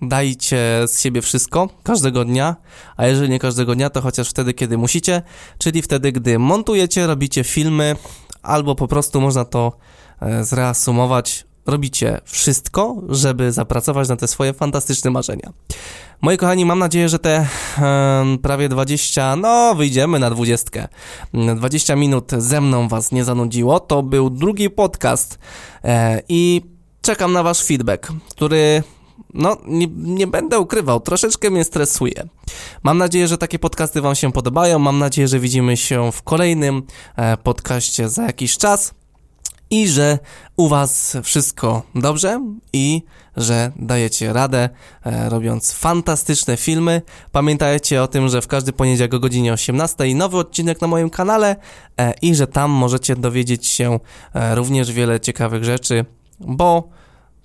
Dajcie 0.01 0.57
z 0.87 1.01
siebie 1.01 1.21
wszystko 1.21 1.69
każdego 1.83 2.25
dnia, 2.25 2.55
a 2.97 3.07
jeżeli 3.07 3.29
nie 3.29 3.39
każdego 3.39 3.75
dnia, 3.75 3.89
to 3.89 4.01
chociaż 4.01 4.29
wtedy, 4.29 4.53
kiedy 4.53 4.77
musicie, 4.77 5.21
czyli 5.57 5.81
wtedy, 5.81 6.11
gdy 6.11 6.39
montujecie, 6.39 7.07
robicie 7.07 7.43
filmy, 7.43 7.95
albo 8.43 8.75
po 8.75 8.87
prostu 8.87 9.21
można 9.21 9.45
to 9.45 9.77
e, 10.21 10.43
zreasumować, 10.43 11.45
robicie 11.65 12.21
wszystko, 12.25 12.95
żeby 13.09 13.51
zapracować 13.51 14.09
na 14.09 14.15
te 14.15 14.27
swoje 14.27 14.53
fantastyczne 14.53 15.11
marzenia. 15.11 15.53
Moi 16.21 16.37
kochani, 16.37 16.65
mam 16.65 16.79
nadzieję, 16.79 17.09
że 17.09 17.19
te 17.19 17.47
prawie 18.41 18.69
20, 18.69 19.35
no 19.35 19.75
wyjdziemy 19.75 20.19
na 20.19 20.29
20. 20.29 20.87
20 21.55 21.95
minut 21.95 22.31
ze 22.37 22.61
mną 22.61 22.87
Was 22.87 23.11
nie 23.11 23.23
zanudziło. 23.23 23.79
To 23.79 24.03
był 24.03 24.29
drugi 24.29 24.69
podcast 24.69 25.39
e, 25.83 26.21
i 26.29 26.61
czekam 27.01 27.33
na 27.33 27.43
Wasz 27.43 27.63
feedback, 27.63 28.11
który 28.29 28.83
no, 29.33 29.57
nie, 29.65 29.87
nie, 29.95 30.27
będę 30.27 30.59
ukrywał, 30.59 30.99
troszeczkę 30.99 31.49
mnie 31.49 31.63
stresuje. 31.63 32.27
Mam 32.83 32.97
nadzieję, 32.97 33.27
że 33.27 33.37
takie 33.37 33.59
podcasty 33.59 34.01
Wam 34.01 34.15
się 34.15 34.31
podobają. 34.31 34.79
Mam 34.79 34.99
nadzieję, 34.99 35.27
że 35.27 35.39
widzimy 35.39 35.77
się 35.77 36.11
w 36.11 36.23
kolejnym 36.23 36.83
e, 37.15 37.37
podcaście 37.37 38.09
za 38.09 38.23
jakiś 38.23 38.57
czas. 38.57 38.93
i 39.69 39.87
że 39.87 40.19
u 40.57 40.67
Was 40.67 41.17
wszystko 41.23 41.83
dobrze 41.95 42.41
i 42.73 43.01
że 43.37 43.71
dajecie 43.75 44.33
radę, 44.33 44.69
e, 45.05 45.29
robiąc 45.29 45.71
fantastyczne 45.71 46.57
filmy. 46.57 47.01
Pamiętajcie 47.31 48.03
o 48.03 48.07
tym, 48.07 48.29
że 48.29 48.41
w 48.41 48.47
każdy 48.47 48.73
poniedziałek 48.73 49.13
o 49.13 49.19
godzinie 49.19 49.53
18 49.53 50.15
nowy 50.15 50.37
odcinek 50.37 50.81
na 50.81 50.87
moim 50.87 51.09
kanale 51.09 51.55
e, 51.99 52.13
i 52.21 52.35
że 52.35 52.47
tam 52.47 52.71
możecie 52.71 53.15
dowiedzieć 53.15 53.67
się 53.67 53.99
e, 54.33 54.55
również 54.55 54.91
wiele 54.91 55.19
ciekawych 55.19 55.63
rzeczy, 55.63 56.05
bo 56.39 56.89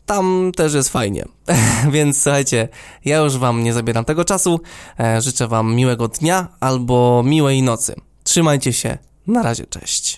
tam 0.07 0.53
też 0.57 0.75
jest 0.75 0.89
fajnie. 0.89 1.25
Więc 1.93 2.23
słuchajcie, 2.23 2.69
ja 3.05 3.19
już 3.19 3.39
Wam 3.39 3.65
nie 3.65 3.73
zabieram 3.73 4.05
tego 4.05 4.25
czasu. 4.25 4.61
E, 5.01 5.21
życzę 5.21 5.49
Wam 5.49 5.75
miłego 5.75 6.09
dnia 6.09 6.49
albo 6.61 7.23
miłej 7.27 7.63
nocy. 7.63 7.95
Trzymajcie 8.25 8.73
się. 8.73 8.99
Na 9.27 9.43
razie, 9.43 9.67
cześć. 9.67 10.10